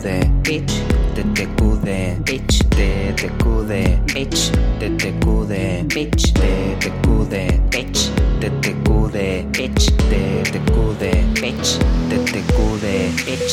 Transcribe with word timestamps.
TTQD, 0.00 0.40
bitch, 0.46 0.72
TTQD, 1.04 2.24
bitch, 2.24 2.64
TTQD, 2.70 4.00
bitch, 4.08 4.40
TTQD, 4.80 5.52
bitch, 5.92 6.24
TTQD, 6.40 7.34
bitch, 7.68 8.00
TTQD, 8.40 9.16
bitch, 9.52 9.92
TTQD, 10.08 11.04
bitch, 11.36 11.68
TTQD, 12.08 12.86
bitch. 13.26 13.52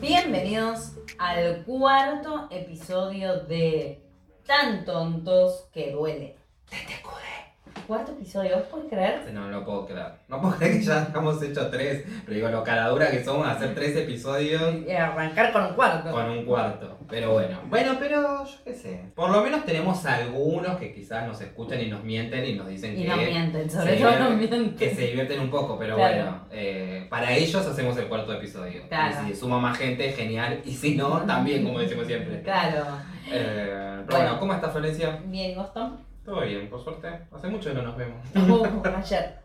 Bienvenidos 0.00 0.96
al 1.18 1.62
cuarto 1.66 2.48
episodio 2.50 3.40
de 3.40 4.00
Tan 4.46 4.86
tontos 4.86 5.68
que 5.74 5.90
duele. 5.92 6.36
Cuarto 7.86 8.12
episodio, 8.12 8.56
¿vos 8.56 8.64
podés 8.66 8.88
creer? 8.90 9.20
No, 9.32 9.42
no 9.42 9.48
lo 9.60 9.64
puedo 9.64 9.86
creer. 9.86 10.06
No 10.28 10.40
puedo 10.40 10.56
creer 10.56 10.78
que 10.78 10.82
ya 10.82 11.08
hemos 11.14 11.40
hecho 11.40 11.70
tres. 11.70 12.04
Pero 12.24 12.34
digo, 12.34 12.48
lo 12.48 12.64
caradura 12.64 13.10
que 13.12 13.22
somos 13.22 13.46
hacer 13.46 13.74
tres 13.76 13.96
episodios 13.96 14.74
Y 14.86 14.90
arrancar 14.90 15.52
con 15.52 15.66
un 15.66 15.74
cuarto. 15.74 16.10
con 16.10 16.28
un 16.30 16.44
cuarto. 16.44 16.98
Pero 17.08 17.34
bueno. 17.34 17.60
Bueno, 17.68 17.94
pero 18.00 18.44
yo 18.44 18.56
qué 18.64 18.74
sé. 18.74 19.04
Por 19.14 19.30
lo 19.30 19.40
menos 19.42 19.64
tenemos 19.64 20.04
algunos 20.04 20.78
que 20.78 20.92
quizás 20.92 21.28
nos 21.28 21.40
escuchan 21.40 21.80
y 21.80 21.86
nos 21.88 22.02
mienten 22.02 22.44
y 22.44 22.54
nos 22.54 22.66
dicen 22.66 22.98
Y 22.98 23.02
que. 23.04 23.08
nos 23.08 23.18
mienten, 23.18 23.70
sobre 23.70 23.96
todo 23.98 24.18
nos 24.18 24.30
mienten. 24.36 24.74
Que 24.74 24.92
se 24.92 25.02
divierten 25.02 25.40
un 25.40 25.50
poco, 25.50 25.78
pero 25.78 25.94
Claro. 25.94 26.16
bueno. 26.16 26.40
eh, 26.50 27.06
para 27.08 27.32
ellos 27.32 27.64
hacemos 27.64 27.96
el 27.98 28.06
cuarto 28.08 28.32
episodio. 28.32 28.82
Claro. 28.88 29.14
Y 29.28 29.32
si 29.32 29.38
suma 29.38 29.60
más 29.60 29.78
gente, 29.78 30.10
genial. 30.12 30.60
Y 30.64 30.72
si 30.72 30.96
no, 30.96 31.20
también, 31.22 31.62
como 31.62 31.78
decimos 31.78 32.06
siempre. 32.08 32.42
Claro. 32.42 32.84
Eh, 33.30 34.02
pero 34.06 34.06
Bueno. 34.06 34.24
bueno, 34.24 34.40
¿cómo 34.40 34.54
estás, 34.54 34.72
Florencia? 34.72 35.20
Bien, 35.26 35.52
¿y 35.52 35.54
vos, 35.54 35.72
Tom? 35.72 35.96
Todo 36.26 36.40
bien, 36.42 36.68
por 36.68 36.82
suerte. 36.82 37.08
Hace 37.32 37.48
mucho 37.48 37.70
que 37.70 37.74
no 37.76 37.82
nos 37.82 37.96
vemos. 37.96 38.18
Ayer. 38.96 39.38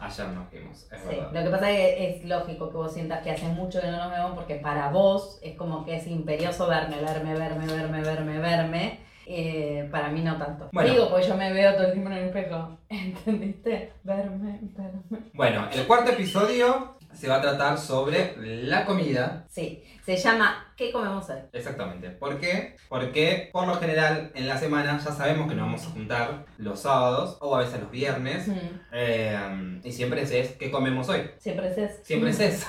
Ayer 0.00 0.28
nos 0.28 0.50
vimos, 0.50 0.86
es 0.92 1.00
Sí. 1.00 1.08
verdad. 1.16 1.32
Lo 1.32 1.42
que 1.44 1.50
pasa 1.50 1.70
es 1.70 1.76
que 1.96 2.10
es 2.18 2.24
lógico 2.24 2.70
que 2.70 2.76
vos 2.76 2.92
sientas 2.92 3.22
que 3.22 3.30
hace 3.30 3.46
mucho 3.48 3.80
que 3.80 3.86
no 3.90 3.96
nos 3.96 4.10
vemos 4.10 4.32
porque 4.34 4.56
para 4.56 4.90
vos 4.90 5.38
es 5.42 5.56
como 5.56 5.84
que 5.84 5.96
es 5.96 6.06
imperioso 6.06 6.68
verme, 6.68 6.96
verme, 7.00 7.34
verme, 7.34 7.66
verme, 7.66 8.02
verme, 8.02 8.38
verme. 8.38 9.00
Eh, 9.30 9.88
para 9.90 10.08
mí 10.08 10.20
no 10.22 10.36
tanto. 10.38 10.70
Bueno. 10.72 10.90
Digo, 10.90 11.10
pues 11.10 11.26
yo 11.26 11.36
me 11.36 11.52
veo 11.52 11.74
todo 11.74 11.86
el 11.86 11.92
tiempo 11.92 12.10
en 12.10 12.16
el 12.18 12.24
espejo. 12.26 12.78
¿Entendiste? 12.88 13.92
Verme, 14.04 14.58
verme. 14.62 15.02
Bueno, 15.34 15.68
el 15.72 15.86
cuarto 15.86 16.12
episodio 16.12 16.96
se 17.12 17.28
va 17.28 17.36
a 17.36 17.40
tratar 17.42 17.76
sobre 17.78 18.34
la 18.64 18.84
comida. 18.86 19.44
Sí, 19.48 19.82
se 20.08 20.16
llama 20.16 20.72
¿Qué 20.74 20.90
comemos 20.90 21.28
hoy? 21.28 21.36
Exactamente. 21.52 22.08
¿Por 22.08 22.40
qué? 22.40 22.76
Porque 22.88 23.50
por 23.52 23.66
lo 23.66 23.74
general 23.74 24.32
en 24.34 24.48
la 24.48 24.56
semana 24.56 24.98
ya 25.04 25.12
sabemos 25.12 25.50
que 25.50 25.54
nos 25.54 25.66
vamos 25.66 25.82
a 25.86 25.90
juntar 25.90 26.46
los 26.56 26.80
sábados 26.80 27.36
o 27.40 27.54
a 27.54 27.58
veces 27.58 27.80
los 27.80 27.90
viernes. 27.90 28.48
Mm, 28.48 28.52
eh, 28.92 29.80
y 29.84 29.92
siempre 29.92 30.22
es, 30.22 30.30
es 30.30 30.52
¿qué 30.52 30.70
comemos 30.70 31.10
hoy? 31.10 31.28
Siempre 31.36 31.68
es 31.68 31.76
eso. 31.76 32.00
Siempre 32.04 32.30
es 32.30 32.40
eso. 32.40 32.66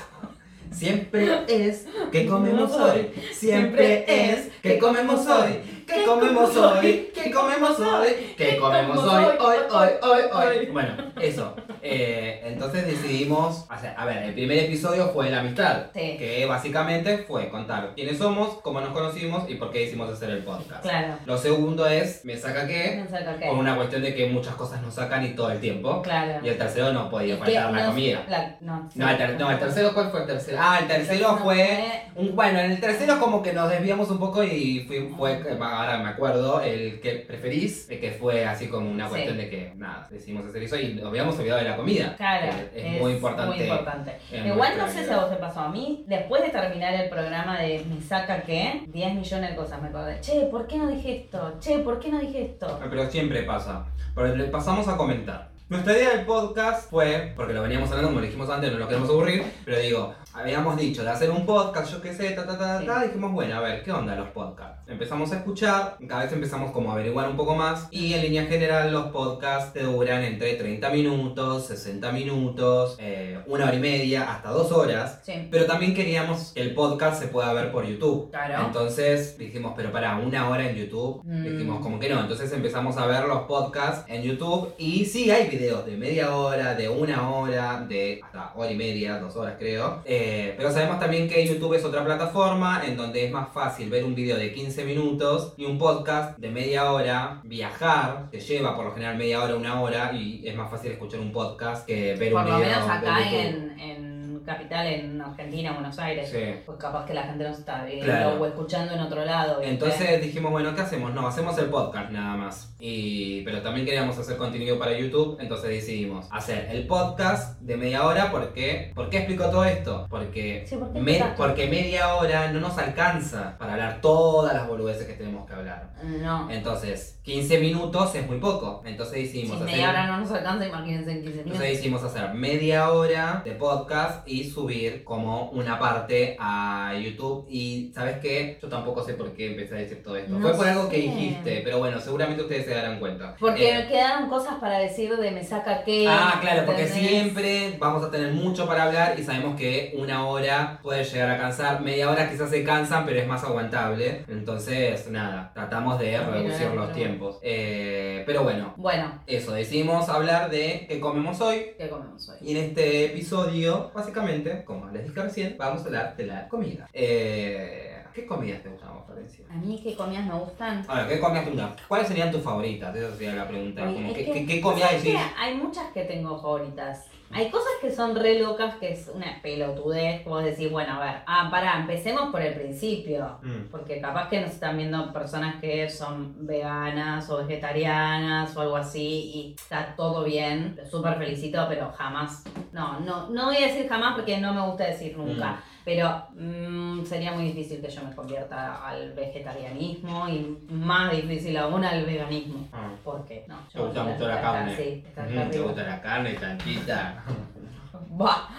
Siempre 0.72 1.46
es 1.48 1.86
¿qué 2.12 2.28
comemos 2.28 2.74
hoy? 2.74 3.10
Siempre 3.32 4.32
es 4.32 4.50
¿qué 4.62 4.78
comemos 4.78 5.26
hoy? 5.26 5.79
¿Qué 5.94 6.04
comemos 6.06 6.56
hoy? 6.56 7.12
¿Qué 7.14 7.32
comemos 7.32 7.80
hoy? 7.80 8.10
¿Qué 8.38 8.58
comemos 8.58 8.98
hoy? 9.00 9.26
Hoy, 9.40 9.58
hoy, 9.72 9.90
hoy, 10.02 10.22
hoy. 10.34 10.66
Bueno, 10.68 10.94
eso. 11.22 11.56
Eh, 11.82 12.42
entonces 12.46 12.86
decidimos, 12.86 13.66
o 13.74 13.80
sea, 13.80 13.96
a 13.98 14.06
ver, 14.06 14.18
el 14.24 14.34
primer 14.34 14.60
episodio 14.60 15.10
fue 15.10 15.30
la 15.30 15.40
amistad. 15.40 15.86
Sí. 15.94 16.16
Que 16.18 16.46
básicamente 16.46 17.20
fue 17.20 17.50
contar 17.50 17.94
quiénes 17.96 18.18
somos, 18.18 18.60
cómo 18.62 18.82
nos 18.82 18.90
conocimos 18.90 19.50
y 19.50 19.56
por 19.56 19.72
qué 19.72 19.80
decidimos 19.80 20.12
hacer 20.12 20.30
el 20.30 20.44
podcast. 20.44 20.82
Claro. 20.82 21.14
Lo 21.26 21.38
segundo 21.38 21.88
es, 21.88 22.24
me 22.26 22.36
saca 22.38 22.68
qué, 22.68 22.98
No 22.98 23.18
sé 23.18 23.24
por 23.24 23.40
qué. 23.40 23.46
por 23.48 23.58
una 23.58 23.76
cuestión 23.76 24.02
de 24.04 24.14
que 24.14 24.28
muchas 24.28 24.56
cosas 24.56 24.82
nos 24.82 24.94
sacan 24.94 25.26
y 25.26 25.30
todo 25.30 25.52
el 25.52 25.60
tiempo. 25.60 26.02
Claro. 26.02 26.46
Y 26.46 26.50
el 26.50 26.58
tercero 26.58 26.92
no 26.92 27.10
podía 27.10 27.36
que 27.36 27.40
faltar 27.46 27.72
la 27.72 27.80
nos- 27.80 27.88
comida. 27.88 28.26
la- 28.28 28.56
no, 28.62 28.90
No 28.94 29.10
el, 29.10 29.18
ter- 29.18 29.40
no, 29.40 29.50
el 29.52 29.60
tercero, 29.60 29.94
¿cuál 29.94 30.12
fue 30.12 30.22
el 30.22 30.28
tercero? 30.28 30.58
Ah, 30.62 30.80
el 30.82 30.88
tercero 30.88 31.38
fue... 31.38 32.04
Un, 32.16 32.36
bueno, 32.36 32.60
en 32.60 32.72
el 32.72 32.80
tercero 32.82 33.18
como 33.20 33.42
que 33.42 33.54
nos 33.54 33.70
desviamos 33.70 34.10
un 34.12 34.20
poco 34.20 34.44
y 34.44 34.82
fui- 34.86 35.08
fue, 35.18 35.38
ahora 35.80 35.98
me 36.04 36.10
acuerdo, 36.10 36.62
el 36.62 37.00
que 37.02 37.12
preferís, 37.28 37.90
el 37.90 38.00
que 38.00 38.12
fue 38.12 38.46
así 38.46 38.68
como 38.68 38.90
una 38.90 39.06
Sí. 39.06 39.12
cuestión 39.12 39.38
de 39.38 39.50
que, 39.50 39.74
nada, 39.76 40.08
decidimos 40.10 40.46
hacer 40.46 40.64
eso 40.64 40.78
y 40.78 40.94
nos 40.94 41.06
habíamos 41.06 41.38
olvidado 41.40 41.60
de 41.64 41.70
la 41.70 41.76
comida. 41.76 42.16
Claro, 42.18 42.54
que 42.74 42.96
es, 42.96 43.02
muy 43.02 43.14
importante. 43.14 43.56
muy 43.56 43.66
importante. 43.66 44.18
en 44.32 44.48
Igual 44.48 44.78
no 44.78 44.88
sé 44.88 45.06
si 45.06 45.12
a 45.12 45.18
vos 45.18 45.30
te 45.30 45.36
pasó 45.38 45.60
a 45.62 45.70
mí, 45.70 46.04
después 46.08 46.42
de 46.44 46.50
terminar 46.50 46.94
el 46.94 47.10
programa 47.10 47.60
de 47.60 47.84
Me 47.90 48.02
saca 48.02 48.42
qué, 48.44 48.84
10 48.88 49.14
millones 49.16 49.50
de 49.52 49.56
cosas 49.56 49.82
me 49.82 49.88
acordé. 49.90 50.20
Che, 50.22 50.42
¿por 50.52 50.68
qué 50.68 50.78
no 50.78 50.88
dije 50.88 51.16
esto? 51.24 51.56
Che, 51.60 51.80
¿por 51.80 52.00
qué 52.00 52.10
no 52.10 52.20
dije 52.20 52.44
esto? 52.44 52.80
Ah, 52.82 52.88
Pero 52.90 53.10
siempre 53.10 53.44
pasa. 53.44 53.86
Pero 54.16 54.36
le 54.36 54.46
pasamos 54.46 54.88
a 54.88 54.98
comentar. 54.98 55.50
Nuestra 55.70 55.94
idea 55.94 56.10
del 56.16 56.26
podcast 56.26 56.90
fue, 56.90 57.32
porque 57.36 57.54
lo 57.54 57.62
veníamos 57.62 57.90
hablando, 57.92 58.10
como 58.10 58.22
dijimos 58.22 58.50
antes, 58.50 58.72
no 58.72 58.80
nos 58.80 58.88
queremos 58.88 59.08
aburrir, 59.10 59.44
pero 59.64 59.78
digo, 59.80 60.16
habíamos 60.40 60.78
dicho 60.78 61.04
de 61.04 61.10
hacer 61.10 61.30
un 61.30 61.46
podcast, 61.46 61.92
yo 61.92 62.02
qué 62.02 62.14
sé, 62.14 62.32
ta 62.32 62.46
ta 62.46 62.58
ta, 62.58 62.58
ta, 62.58 62.80
Sí. 62.80 62.86
ta, 62.86 63.04
dijimos, 63.04 63.32
bueno, 63.34 63.56
a 63.58 63.60
ver, 63.62 63.84
¿qué 63.84 63.92
onda 63.92 64.16
los 64.16 64.30
podcasts? 64.30 64.78
Empezamos 64.88 65.32
a 65.32 65.38
escuchar, 65.38 65.98
cada 66.08 66.24
vez 66.24 66.34
empezamos 66.34 66.72
como 66.72 66.90
a 66.90 66.94
averiguar 66.94 67.30
un 67.30 67.36
poco 67.38 67.56
más, 67.56 67.88
y 67.92 68.14
en 68.14 68.22
línea 68.24 68.46
general 68.46 68.92
los 68.92 69.08
podcasts 69.08 69.74
te 69.74 69.84
duran 69.84 70.24
entre 70.24 70.56
30 70.56 70.90
minutos, 70.90 71.68
60 71.68 72.12
minutos, 72.12 72.96
eh, 73.00 73.40
una 73.48 73.66
hora 73.66 73.76
y 73.76 73.80
media, 73.80 74.32
hasta 74.34 74.50
dos 74.50 74.72
horas. 74.72 75.20
Sí. 75.24 75.48
Pero 75.52 75.66
también 75.66 75.94
queríamos 75.94 76.54
que 76.54 76.62
el 76.62 76.74
podcast 76.74 77.22
se 77.22 77.28
pueda 77.28 77.52
ver 77.54 77.72
por 77.72 77.86
YouTube. 77.86 78.32
Claro. 78.32 78.66
Entonces 78.66 79.38
dijimos, 79.38 79.74
pero 79.76 79.92
para 79.92 80.18
una 80.18 80.50
hora 80.50 80.70
en 80.70 80.76
YouTube, 80.76 81.22
Mm. 81.24 81.44
dijimos 81.44 81.80
como 81.82 82.00
que 82.00 82.10
no. 82.10 82.20
Entonces 82.20 82.52
empezamos 82.54 82.98
a 82.98 83.06
ver 83.06 83.26
los 83.26 83.42
podcasts 83.44 84.06
en 84.08 84.24
YouTube 84.24 84.74
y 84.78 85.06
sí 85.06 85.30
hay 85.30 85.48
videos 85.50 85.86
de 85.86 85.98
media 85.98 86.34
hora, 86.36 86.74
de 86.76 86.90
una 86.90 87.30
hora, 87.30 87.86
de 87.88 88.22
hasta 88.24 88.54
hora 88.56 88.72
y 88.72 88.76
media, 88.76 89.20
dos 89.20 89.36
horas 89.36 89.56
creo. 89.60 90.02
Eh, 90.06 90.28
pero 90.58 90.72
sabemos 90.72 91.00
también 91.00 91.28
que 91.28 91.46
YouTube 91.46 91.74
es 91.74 91.86
otra 91.86 92.04
plataforma 92.04 92.82
en 92.86 92.98
donde 92.98 93.26
es 93.26 93.32
más 93.32 93.50
fácil 93.54 93.90
ver 93.90 94.04
un 94.04 94.16
video 94.16 94.38
de 94.38 94.52
15 94.54 94.86
minutos 94.86 95.54
y 95.58 95.66
un 95.66 95.78
podcast 95.78 96.38
de 96.38 96.50
media 96.50 96.92
hora, 96.92 97.42
viajar, 97.44 98.30
te 98.32 98.40
lleva 98.40 98.76
por 98.76 98.86
lo 98.86 98.92
general 98.94 99.18
media 99.18 99.44
hora, 99.44 99.56
una 99.56 99.82
hora 99.82 100.12
y 100.14 100.42
es 100.48 100.56
más 100.56 100.70
fácil 100.70 100.92
escuchar 100.92 101.20
un 101.20 101.32
podcast 101.32 101.86
que 101.86 102.16
ver 102.16 102.32
Por 102.32 102.44
un 102.44 102.50
lo 102.50 102.58
video 102.58 102.70
menos 102.70 102.86
de 102.86 102.92
acá 102.92 103.20
YouTube. 103.20 103.40
en, 103.40 103.80
en 103.80 104.09
Capital, 104.50 104.88
en 104.88 105.22
Argentina, 105.22 105.72
Buenos 105.74 105.98
Aires. 106.00 106.30
Sí. 106.30 106.62
Pues 106.66 106.78
capaz 106.80 107.06
que 107.06 107.14
la 107.14 107.24
gente 107.24 107.44
no 107.44 107.52
está 107.52 107.86
viendo 107.86 108.06
Claro. 108.06 108.42
o 108.42 108.46
escuchando 108.48 108.94
en 108.94 109.00
otro 109.00 109.24
lado. 109.24 109.58
¿viste? 109.60 109.72
Entonces 109.72 110.22
dijimos, 110.22 110.52
bueno, 110.52 110.74
¿qué 110.74 110.82
hacemos? 110.82 111.14
No, 111.14 111.28
hacemos 111.28 111.58
el 111.60 111.66
podcast 111.68 112.10
nada 112.12 112.36
más. 112.36 112.74
Y, 112.80 113.42
pero 113.44 113.62
también 113.62 113.86
queríamos 113.86 114.18
hacer 114.18 114.38
contenido 114.38 114.80
para 114.80 114.98
YouTube, 114.98 115.38
entonces 115.40 115.70
decidimos 115.70 116.28
hacer 116.32 116.68
el 116.72 116.88
podcast 116.88 117.60
de 117.62 117.78
media 117.78 118.06
hora. 118.06 118.32
¿Por 118.32 118.54
qué? 118.54 118.92
¿Por 118.96 119.10
qué 119.10 119.18
explico 119.20 119.46
todo 119.46 119.66
esto? 119.66 120.08
Porque, 120.10 120.64
Sí, 120.68 120.76
¿por 120.78 120.92
qué 120.94 121.00
me- 121.00 121.24
porque 121.38 121.68
media 121.68 122.16
hora 122.16 122.52
no 122.52 122.60
nos 122.60 122.78
alcanza 122.78 123.58
para 123.60 123.74
hablar 123.74 124.02
todas 124.02 124.54
las 124.54 124.68
boludeces 124.68 125.06
que 125.06 125.14
tenemos 125.14 125.46
que 125.48 125.54
hablar. 125.54 125.92
No. 126.04 126.50
Entonces, 126.50 127.20
15 127.24 127.60
minutos 127.60 128.16
es 128.16 128.26
muy 128.26 128.40
poco. 128.40 128.82
Entonces 128.86 129.16
Si 129.18 129.24
decidimos 129.24 129.58
hacer... 129.62 129.68
media 129.76 129.90
hora 129.90 130.08
no 130.08 130.18
nos 130.18 130.32
alcanza, 130.32 130.66
imagínense 130.68 131.12
en 131.12 131.18
15 131.22 131.30
minutos. 131.30 131.46
Entonces 131.54 131.70
decidimos 131.72 132.04
hacer 132.04 132.34
media 132.34 132.90
hora 132.92 133.42
de 133.46 133.52
podcast 133.52 134.28
y 134.28 134.39
subir 134.44 135.04
como 135.04 135.50
una 135.52 135.80
parte 135.80 136.36
a 136.40 136.94
YouTube. 137.02 137.46
Y 137.50 137.92
¿sabes 137.94 138.18
qué? 138.20 138.58
Yo 138.62 138.68
tampoco 138.70 139.04
sé 139.04 139.14
por 139.16 139.32
qué 139.34 139.48
empecé 139.52 139.76
a 139.76 139.78
decir 139.80 140.04
todo 140.04 140.16
esto. 140.16 140.32
No 140.34 140.40
Fue 140.40 140.54
por 140.56 140.68
algo 140.68 140.90
que 140.90 140.98
dijiste, 140.98 141.62
pero 141.64 141.80
bueno, 141.80 142.00
seguramente 142.00 142.44
ustedes 142.44 142.66
se 142.66 142.74
darán 142.76 143.00
cuenta. 143.00 143.36
Porque 143.40 143.80
Eh, 143.80 143.88
quedaron 143.88 144.30
cosas 144.30 144.56
para 144.56 144.80
decir 144.80 145.16
de 145.18 145.32
me 145.32 145.44
saca 145.44 145.84
qué. 145.84 146.06
Ah, 146.08 146.38
claro, 146.42 146.66
porque 146.66 146.88
siempre 146.88 147.76
vamos 147.80 148.04
a 148.04 148.12
tener 148.12 148.34
mucho 148.34 148.68
para 148.68 148.84
hablar 148.84 149.20
y 149.20 149.24
sabemos 149.24 149.58
que 149.58 149.94
una 149.98 150.28
hora 150.28 150.80
puede 150.82 151.04
llegar 151.04 151.30
a 151.32 151.38
cansar, 151.38 151.82
media 151.82 152.10
hora 152.10 152.30
quizás 152.30 152.50
se 152.50 152.64
cansan, 152.64 153.06
pero 153.06 153.20
es 153.20 153.28
más 153.28 153.44
aguantable. 153.44 154.24
Entonces, 154.28 155.10
nada, 155.10 155.52
tratamos 155.54 156.00
de 156.00 156.18
reducir 156.20 156.68
los 156.72 156.92
tiempos. 156.94 157.40
Eh, 157.42 158.24
pero 158.26 158.44
bueno, 158.44 158.74
Bueno, 158.78 159.22
eso, 159.28 159.52
decidimos 159.54 160.10
hablar 160.10 160.50
de 160.50 160.86
qué 160.88 161.00
comemos 161.00 161.40
hoy. 161.42 161.68
¿qué 161.78 161.90
comemos 161.90 162.28
hoy? 162.30 162.38
Y 162.42 162.52
en 162.52 162.58
este 162.66 163.06
episodio, 163.06 163.92
básicamente, 163.94 164.19
como 164.66 164.90
les 164.90 165.04
dije 165.08 165.22
recién, 165.22 165.56
vamos 165.58 165.82
a 165.84 165.86
hablar 165.86 166.18
de 166.18 166.26
la 166.26 166.48
comida. 166.48 166.88
Eh, 166.94 167.96
¿Qué 168.14 168.26
comidas 168.26 168.62
te 168.64 168.70
gustan, 168.70 168.90
Florencia? 169.06 169.46
A 169.50 169.54
mí, 169.56 169.80
¿qué 169.82 169.96
comidas 169.96 170.26
me 170.26 170.34
gustan? 170.40 170.86
Ver, 170.88 171.08
¿qué 171.08 171.20
comidas 171.20 171.46
te 171.46 171.52
gustan? 171.52 171.76
¿Cuáles 171.88 172.08
serían 172.08 172.32
tus 172.32 172.42
favoritas? 172.42 172.96
Esa 172.96 173.12
sería 173.16 173.36
la 173.36 173.48
pregunta. 173.48 173.86
Como, 173.86 174.14
¿qué, 174.14 174.26
que- 174.26 174.32
qué, 174.34 174.46
qué 174.46 174.62
comida 174.62 174.88
¿sabes 174.88 175.04
decís? 175.04 175.20
Hay 175.38 175.56
muchas 175.56 175.92
que 175.94 176.04
tengo 176.04 176.42
favoritas. 176.42 177.06
Hay 177.32 177.52
cosas 177.52 177.72
que 177.80 177.92
son 177.92 178.16
re 178.16 178.40
locas, 178.40 178.76
que 178.76 178.94
es 178.94 179.12
una 179.14 179.40
pelotudez, 179.42 180.26
vos 180.26 180.44
decís, 180.44 180.72
bueno, 180.72 180.94
a 180.94 181.00
ver, 181.00 181.16
ah, 181.28 181.48
pará, 181.52 181.80
empecemos 181.80 182.32
por 182.32 182.42
el 182.42 182.56
principio. 182.56 183.38
Mm. 183.44 183.70
Porque 183.70 184.02
capaz 184.02 184.30
que 184.30 184.42
nos 184.42 184.52
están 184.52 184.78
viendo 184.78 185.14
personas 185.14 185.62
que 185.62 185.88
son 185.90 186.48
veganas 186.48 187.30
o 187.30 187.38
vegetarianas 187.38 188.56
o 188.58 188.62
algo 188.62 188.78
así 188.78 189.32
y 189.34 189.56
está 189.56 189.96
todo 189.96 190.24
bien, 190.24 190.80
súper 190.90 191.18
felicito, 191.18 191.66
pero 191.70 191.92
jamás, 191.92 192.44
no, 192.72 193.00
no, 193.02 193.30
no 193.30 193.46
voy 193.46 193.58
a 193.58 193.68
decir 193.68 193.88
jamás 193.88 194.16
porque 194.16 194.40
no 194.40 194.54
me 194.54 194.62
gusta 194.66 194.86
decir 194.86 195.16
nunca, 195.16 195.62
pero 195.90 196.24
mm, 196.36 197.04
sería 197.04 197.32
muy 197.32 197.46
difícil 197.46 197.82
que 197.82 197.90
yo 197.90 198.04
me 198.04 198.14
convierta 198.16 198.88
al 198.88 199.12
vegetarianismo 199.14 200.30
y 200.30 200.56
más 200.70 201.12
difícil 201.12 201.58
aún 201.58 201.84
al 201.84 202.06
veganismo. 202.06 202.68
Ah. 202.72 202.92
¿Por 203.04 203.26
qué? 203.26 203.44
No, 203.48 203.58
¿Te 203.74 203.80
gusta 203.80 204.04
mucho 204.04 204.28
la 204.28 204.40
carne? 204.40 204.76
Sí, 204.78 205.04
Mm, 205.18 205.50
¿Te 205.50 205.60
gusta 205.60 205.84
la 205.84 206.00
carne, 206.00 206.38
chanchita? 206.40 207.24
Va, 208.22 208.50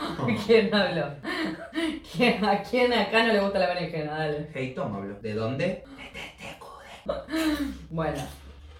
¿quién 0.45 0.75
habló? 0.75 1.05
¿Quién- 2.13 2.45
¿A 2.45 2.63
quién 2.65 2.93
acá 2.93 3.25
no 3.25 3.33
le 3.33 3.41
gusta 3.41 3.61
la 3.61 3.69
berenjena? 3.69 4.19
Dale. 4.19 4.51
Hey 4.53 4.73
Tom 4.75 4.93
hablo. 4.97 5.15
¿De 5.21 5.33
dónde? 5.35 5.85
Bueno, 7.91 8.23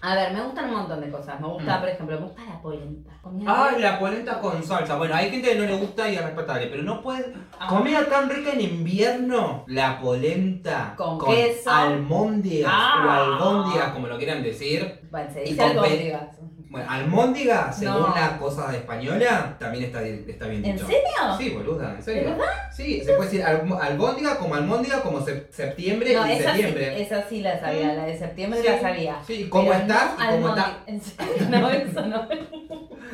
a 0.01 0.15
ver, 0.15 0.33
me 0.33 0.41
gustan 0.41 0.65
un 0.65 0.75
montón 0.77 1.01
de 1.01 1.09
cosas. 1.11 1.39
Me 1.39 1.47
gusta, 1.47 1.77
Mm. 1.77 1.79
por 1.79 1.89
ejemplo, 1.89 2.19
me 2.19 2.25
gusta 2.25 2.41
la 2.45 2.61
polenta. 2.61 3.11
Comida 3.21 3.65
Ay, 3.69 3.81
la 3.81 3.99
polenta 3.99 4.39
con 4.39 4.63
salsa. 4.63 4.97
Bueno, 4.97 5.13
hay 5.15 5.29
gente 5.29 5.49
que 5.49 5.55
no 5.59 5.65
le 5.65 5.75
gusta 5.77 6.09
y 6.09 6.15
es 6.15 6.23
respetable, 6.23 6.67
pero 6.67 6.83
no 6.83 7.01
puede. 7.01 7.33
Ah. 7.59 7.67
Comida 7.67 8.05
tan 8.09 8.29
rica 8.29 8.51
en 8.53 8.61
invierno. 8.61 9.63
La 9.67 9.99
polenta 10.01 10.93
Con 10.97 11.19
queso. 11.19 11.69
almóndigas 11.71 12.71
Ah. 12.73 13.03
o 13.05 13.09
albóndigas, 13.11 13.91
como 13.93 14.07
lo 14.07 14.17
quieran 14.17 14.41
decir. 14.43 15.01
Bueno, 15.11 15.29
se 15.31 15.41
Y 15.43 15.49
dice 15.51 15.57
con 15.57 15.69
algo, 15.71 15.83
pe- 15.83 15.97
digas. 15.97 16.23
Bueno, 16.71 16.89
almóndiga, 16.89 17.69
según 17.73 17.95
No. 17.99 18.15
la 18.15 18.37
cosa 18.37 18.73
española, 18.73 19.57
también 19.59 19.83
está, 19.83 20.01
está 20.03 20.47
bien 20.47 20.63
¿En 20.63 20.75
dicho. 20.77 20.87
serio? 20.87 21.01
Sí, 21.37 21.49
boluda, 21.49 21.95
en 21.97 22.01
serio. 22.01 22.21
¿De 22.23 22.29
verdad? 22.29 22.45
Sí, 22.71 23.01
se 23.03 23.13
puede 23.15 23.29
decir 23.29 23.43
albóndiga 23.43 24.37
como 24.37 24.55
almóndiga, 24.55 25.01
como 25.01 25.19
sep- 25.19 25.51
septiembre 25.51 26.13
No, 26.13 26.25
y 26.25 26.31
esa 26.31 26.55
sí, 26.55 26.61
septiembre. 26.61 27.01
esa 27.01 27.27
sí 27.27 27.41
la 27.41 27.59
sabía, 27.59 27.93
la 27.93 28.05
de 28.05 28.17
septiembre 28.17 28.61
Sí, 28.61 28.67
la 28.69 28.79
sabía. 28.79 29.15
Sí, 29.27 29.49
¿cómo 29.49 29.73
estás? 29.73 30.17
no 30.17 30.23
¿Y 30.23 30.41
cómo? 30.41 30.55
¿En 30.87 31.01
serio? 31.01 31.33
No, 31.49 31.69
eso 31.69 32.05
no. 32.05 32.27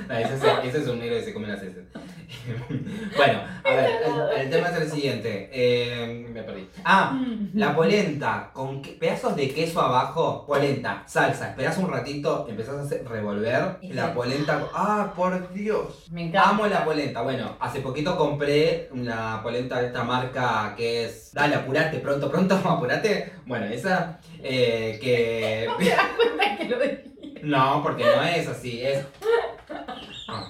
No, 0.08 0.14
ese, 0.18 0.34
es, 0.36 0.44
ese 0.66 0.78
es 0.82 0.88
un 0.88 1.00
negro 1.00 1.16
que 1.18 1.24
se 1.24 1.34
come 1.34 1.48
las 1.48 1.62
heces. 1.62 1.86
bueno, 3.18 3.40
a 3.64 3.70
ver, 3.74 3.90
el, 4.36 4.42
el 4.42 4.50
tema 4.50 4.70
es 4.70 4.82
el 4.82 4.92
siguiente. 4.92 5.50
Eh, 5.52 6.28
me 6.30 6.44
perdí. 6.44 6.68
Ah, 6.84 7.20
la 7.54 7.76
polenta 7.76 8.50
con 8.54 8.82
que- 8.82 8.92
pedazos 8.92 9.36
de 9.36 9.50
queso 9.54 9.82
abajo. 9.82 10.46
Polenta, 10.46 11.04
salsa. 11.06 11.50
Esperás 11.50 11.78
un 11.78 11.90
ratito, 11.90 12.46
empezás 12.50 12.76
a 12.76 12.82
hacer- 12.84 13.08
revolver. 13.08 13.78
Y 13.82 13.94
La 13.94 14.14
polenta. 14.14 14.68
¡Ah, 14.74 15.14
por 15.16 15.54
Dios! 15.54 16.08
Me 16.12 16.28
encanta. 16.28 16.50
Amo 16.50 16.68
la 16.68 16.84
polenta. 16.86 17.22
Bueno, 17.22 17.56
hace 17.60 17.80
poquito 17.82 18.18
compré 18.18 18.90
una 18.92 19.42
polenta 19.42 19.80
de 19.80 19.88
esta 19.88 20.04
marca 20.04 20.74
que 20.76 21.06
es. 21.06 21.32
Dale, 21.34 21.56
apurate, 21.56 22.00
pronto, 22.00 22.30
pronto, 22.30 22.56
apurate. 22.56 23.34
Bueno, 23.46 23.66
esa 23.68 24.20
eh, 24.44 25.00
que. 25.02 25.68
¿Te 25.80 25.90
das 25.90 26.02
cuenta 26.18 26.58
que 26.58 26.70
lo 26.70 26.80
dije? 26.80 27.04
No, 27.44 27.82
porque 27.84 28.04
no 28.04 28.24
es 28.24 28.48
así, 28.48 28.84
es. 28.84 29.06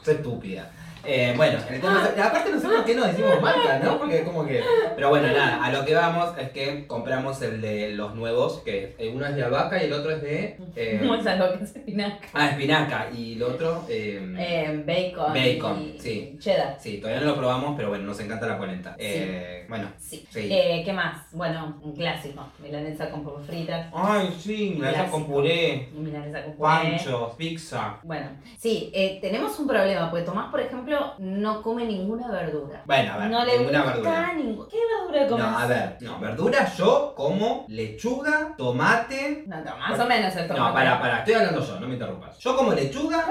Soy 0.04 0.16
estúpida. 0.16 0.72
Eh, 1.08 1.34
bueno, 1.38 1.58
el 1.70 1.80
tema 1.82 2.10
es- 2.14 2.20
aparte 2.22 2.52
no 2.52 2.60
sé 2.60 2.68
por 2.68 2.84
qué 2.86 2.96
no 2.96 3.06
decimos 3.08 3.42
marca, 3.42 3.80
¿no? 3.84 3.98
Porque 3.98 4.24
como 4.24 4.46
que. 4.46 4.62
Pero 4.96 5.10
bueno, 5.10 5.28
nada, 5.28 5.64
a 5.64 5.72
lo 5.72 5.86
que 5.86 5.94
vamos 5.96 6.38
es 6.38 6.50
que 6.52 6.86
compramos 6.88 7.42
el 7.42 7.62
de 7.62 7.92
los 7.92 8.14
nuevos, 8.16 8.60
que 8.66 8.96
eh, 8.98 9.12
uno 9.14 9.26
es 9.26 9.36
de 9.36 9.44
albahaca 9.44 9.82
y 9.82 9.86
el 9.86 9.94
otro 9.94 10.12
es 10.12 10.22
de. 10.22 10.58
eh, 10.76 10.98
¿Cómo 11.00 11.16
es 11.16 11.26
algo 11.28 11.58
que 11.58 11.64
es 11.64 11.76
espinaca? 11.76 12.28
ah, 12.34 12.50
espinaca. 12.50 13.08
Y 13.16 13.34
el 13.36 13.44
otro. 13.44 13.86
eh, 13.90 14.22
Eh, 14.38 14.84
bacon. 14.86 15.34
Bacon, 15.34 15.82
y 15.96 16.00
sí. 16.00 16.36
Cheddar. 16.40 16.78
Sí, 16.80 16.98
todavía 17.00 17.22
no 17.22 17.28
lo 17.32 17.38
probamos, 17.38 17.74
pero 17.78 17.90
bueno, 17.90 18.04
nos 18.06 18.20
encanta 18.20 18.46
la 18.48 18.58
polenta. 18.58 18.96
Eh, 18.98 19.66
Bueno, 19.70 19.90
Sí. 20.00 20.26
sí. 20.30 20.48
Eh, 20.52 20.82
¿Qué 20.86 20.94
más? 20.94 21.24
Bueno, 21.34 21.78
un 21.84 21.94
clásico. 21.94 22.46
Milanesa 22.60 23.10
con 23.10 23.24
papas 23.26 23.46
fritas. 23.46 23.88
Ay, 23.94 24.34
sí, 24.40 24.72
milanesa 24.76 25.08
con 25.10 25.26
puré, 25.26 25.90
Milanesa 25.94 26.44
con 26.46 26.54
puré. 26.56 26.70
panchos, 26.70 27.34
pizza. 27.36 27.98
Bueno, 28.04 28.28
sí, 28.58 28.90
eh, 28.94 29.18
tenemos 29.22 29.60
un 29.60 29.68
problema, 29.68 30.10
porque 30.10 30.26
Tomás, 30.26 30.50
por 30.50 30.62
ejemplo, 30.62 30.97
no 31.20 31.62
come 31.62 31.86
ninguna 31.86 32.30
verdura. 32.30 32.84
Bueno, 32.86 33.14
a 33.14 33.18
ver, 33.18 33.30
no 33.30 33.46
le 33.46 33.58
ninguna 33.58 33.80
gusta 33.82 33.94
verdura. 33.94 34.34
ninguna. 34.34 34.70
¿Qué 34.70 34.78
verdura 34.78 35.28
comes? 35.28 35.46
No, 35.46 35.58
a 35.60 35.66
ver, 35.68 35.98
no, 36.02 36.20
verdura 36.20 36.76
yo 36.76 37.14
como 37.16 37.66
lechuga, 37.68 38.54
tomate. 38.58 39.44
No, 39.48 39.58
no, 39.64 39.78
más 39.78 40.00
o 40.00 40.06
menos 40.06 40.36
el 40.36 40.48
tomate. 40.48 40.68
No, 40.68 40.74
para, 40.74 41.00
para, 41.00 41.20
estoy 41.20 41.34
hablando 41.36 41.62
yo, 41.62 41.80
no 41.80 41.88
me 41.88 41.94
interrumpas. 41.94 42.38
Yo 42.40 42.56
como 42.56 42.74
lechuga. 42.74 43.26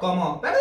Como, 0.00 0.40
perdón. 0.40 0.58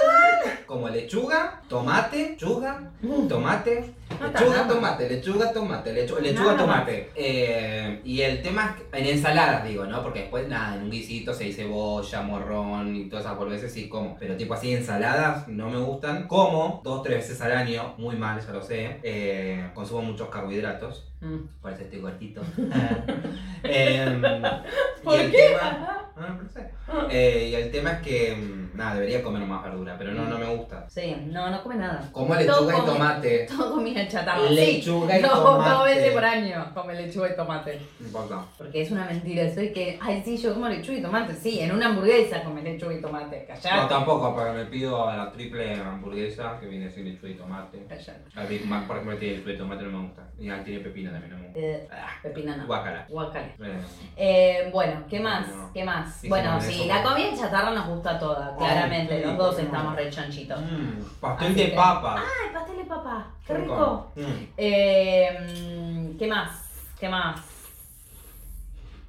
Como 0.65 0.89
lechuga, 0.89 1.62
tomate, 1.69 2.31
lechuga, 2.31 2.91
tomate, 3.27 3.94
lechuga, 4.21 4.68
tomate, 4.68 5.09
lechuga, 5.09 5.51
tomate, 5.53 5.94
lechuga, 5.94 6.21
lechuga, 6.21 6.57
tomate. 6.57 7.09
Eh, 7.15 8.01
y 8.03 8.21
el 8.21 8.41
tema 8.41 8.75
es 8.75 8.83
que- 8.83 8.97
en 9.00 9.06
ensaladas 9.15 9.63
digo, 9.63 9.86
¿no? 9.86 10.03
Porque 10.03 10.19
después 10.21 10.47
nada, 10.47 10.75
en 10.75 10.83
un 10.83 10.91
guisito 10.91 11.33
se 11.33 11.45
dice 11.45 11.63
cebolla, 11.63 12.21
morrón 12.21 12.95
y 12.95 13.06
todas 13.09 13.25
esas 13.25 13.38
boludeces 13.38 13.71
sí 13.74 13.88
como. 13.89 14.15
Pero 14.19 14.36
tipo 14.38 14.53
así 14.53 14.74
ensaladas 14.74 15.47
no 15.47 15.69
me 15.69 15.77
gustan. 15.80 16.27
Como 16.27 16.81
dos, 16.83 17.01
tres 17.03 17.18
veces 17.18 17.41
al 17.41 17.53
año, 17.53 17.95
muy 17.97 18.15
mal, 18.18 18.39
ya 18.45 18.51
lo 18.51 18.62
sé. 18.62 19.00
Eh, 19.03 19.69
consumo 19.74 20.01
muchos 20.03 20.30
carbohidratos. 20.30 21.06
Mm. 21.21 21.38
Por 21.62 21.71
eso 21.71 21.81
estoy 21.83 22.00
gordito. 22.00 22.41
Em, 23.63 24.21
y 24.24 25.03
¿Por 25.03 25.19
el 25.19 25.31
qué? 25.31 25.38
tema. 25.38 26.07
Ah, 26.15 26.38
no 26.41 26.50
sé. 26.50 26.69
Eh, 27.12 27.50
y 27.51 27.56
el 27.56 27.71
tema 27.71 27.91
es 27.94 28.00
que, 28.01 28.36
mm, 28.36 28.69
nada, 28.74 28.95
debería 28.95 29.21
comer 29.24 29.42
más 29.44 29.63
verdura, 29.63 29.95
pero 29.98 30.12
no, 30.13 30.25
no 30.25 30.38
me 30.38 30.56
gusta. 30.56 30.86
Sí, 30.89 31.16
no, 31.31 31.50
no 31.50 31.62
come 31.63 31.75
nada. 31.75 32.10
Como 32.12 32.33
lechuga 32.36 32.74
y 32.77 32.80
come- 32.80 32.92
tomate. 32.92 33.48
Todo 33.57 33.71
comida 33.75 34.07
chatarra. 34.07 34.50
Lechuga 34.50 35.13
sí. 35.16 35.19
y 35.19 35.24
no, 35.24 35.30
tomate. 35.44 35.69
Dos 35.69 35.86
veces 35.86 36.13
por 36.13 36.25
año 36.25 36.71
come 36.74 36.95
lechuga 36.95 37.30
y 37.30 37.36
tomate. 37.36 37.81
No 38.00 38.06
importa. 38.07 38.45
Porque 38.57 38.81
es 38.81 38.92
una 38.92 39.06
mentira. 39.06 39.54
Soy 39.54 39.71
que, 39.74 39.98
ay, 40.01 40.21
sí, 40.24 40.38
yo 40.38 40.54
como 40.54 40.68
lechuga 40.69 40.98
y 40.98 41.01
tomate. 41.01 41.33
Sí, 41.36 41.60
en 41.60 41.71
una 41.71 41.88
hamburguesa 41.88 42.44
come 42.44 42.62
lechuga 42.62 42.94
y 42.94 43.01
tomate. 43.01 43.48
No, 43.50 43.56
Callate. 43.62 43.89
tampoco, 43.94 44.36
porque 44.36 44.51
me 44.51 44.66
pido 44.66 45.06
la 45.12 45.31
triple 45.31 45.75
hamburguesa 45.75 46.57
que 46.60 46.68
viene 46.68 46.89
sin 46.89 47.06
lechuga 47.06 47.30
y 47.31 47.36
tomate. 47.36 47.86
Callate. 47.88 48.24
La 48.36 48.45
Big 48.45 48.65
Mac, 48.65 48.86
por 48.88 48.98
ejemplo, 48.98 49.18
tiene 49.18 49.36
lechuga 49.38 49.54
y 49.54 49.57
tomate, 49.57 49.83
no 49.83 49.92
me 50.00 50.06
gusta. 50.07 50.24
Y 50.39 50.50
ah, 50.50 50.62
tiene 50.63 50.80
pepino 50.81 51.12
también, 51.12 51.31
no 51.33 51.38
me 51.39 51.44
gusta. 51.48 51.60
Eh, 51.60 51.88
Ah, 51.92 52.12
pepino 52.24 52.56
no. 52.56 52.65
guácala. 52.65 53.06
Guacala. 53.10 53.48
Eh, 53.60 53.81
Eh, 54.15 54.69
bueno, 54.72 55.04
¿qué 55.10 55.19
más? 55.19 55.48
No. 55.48 55.72
¿Qué 55.74 55.83
más? 55.83 56.15
Sí, 56.15 56.30
bueno, 56.30 56.60
sí, 56.62 56.74
eso. 56.75 56.86
la 56.88 57.04
comida 57.04 57.30
chatarra 57.36 57.72
nos 57.72 57.88
gusta 57.88 58.18
toda, 58.19 58.56
claramente. 58.74 59.25
los 59.25 59.38
dos 59.38 59.60
estamos 59.60 59.95
re 59.95 60.10
chanchitos. 60.10 60.60
mm, 60.62 61.19
pastel 61.19 61.48
Así 61.51 61.60
de 61.60 61.69
que- 61.69 61.75
papa. 61.75 62.16
¡Ay, 62.18 62.54
pastel 62.54 62.77
de 62.77 62.83
papa! 62.86 63.27
¡Qué 63.45 63.54
rico! 63.56 64.12
Mm. 64.16 64.21
Eh, 64.57 66.16
¿Qué 66.18 66.27
más? 66.27 66.66
¿Qué 67.00 67.10
más? 67.10 67.39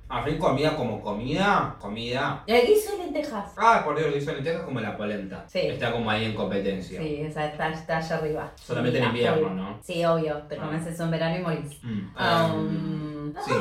Al 0.08 0.24
fin 0.24 0.38
comida 0.38 0.74
como 0.74 1.00
comida, 1.00 1.76
comida. 1.78 2.42
El 2.44 2.66
guiso 2.66 2.96
de 2.96 3.04
lentejas. 3.04 3.52
Ah, 3.56 3.82
por 3.84 3.96
Dios, 3.96 4.10
lo 4.10 4.16
hizo 4.16 4.32
lentejas 4.32 4.62
como 4.62 4.80
la 4.80 4.96
polenta. 4.96 5.44
Sí. 5.46 5.60
Está 5.60 5.92
como 5.92 6.10
ahí 6.10 6.24
en 6.24 6.34
competencia. 6.34 7.00
Sí, 7.00 7.20
esa 7.20 7.46
está, 7.46 7.68
está 7.70 7.98
allá 7.98 8.16
arriba. 8.16 8.50
Solamente 8.56 8.98
en 8.98 9.04
invierno. 9.04 9.50
¿no? 9.50 9.78
Sí, 9.82 10.04
obvio. 10.04 10.36
Te 10.48 10.56
Ah. 10.56 10.62
comes 10.62 10.84
eso 10.84 11.04
en 11.04 11.10
verano 11.12 11.36
y 11.36 11.42
morís. 11.42 11.84
Mm. 11.84 12.08
Um, 12.18 13.19
no 13.34 13.42
sí. 13.42 13.52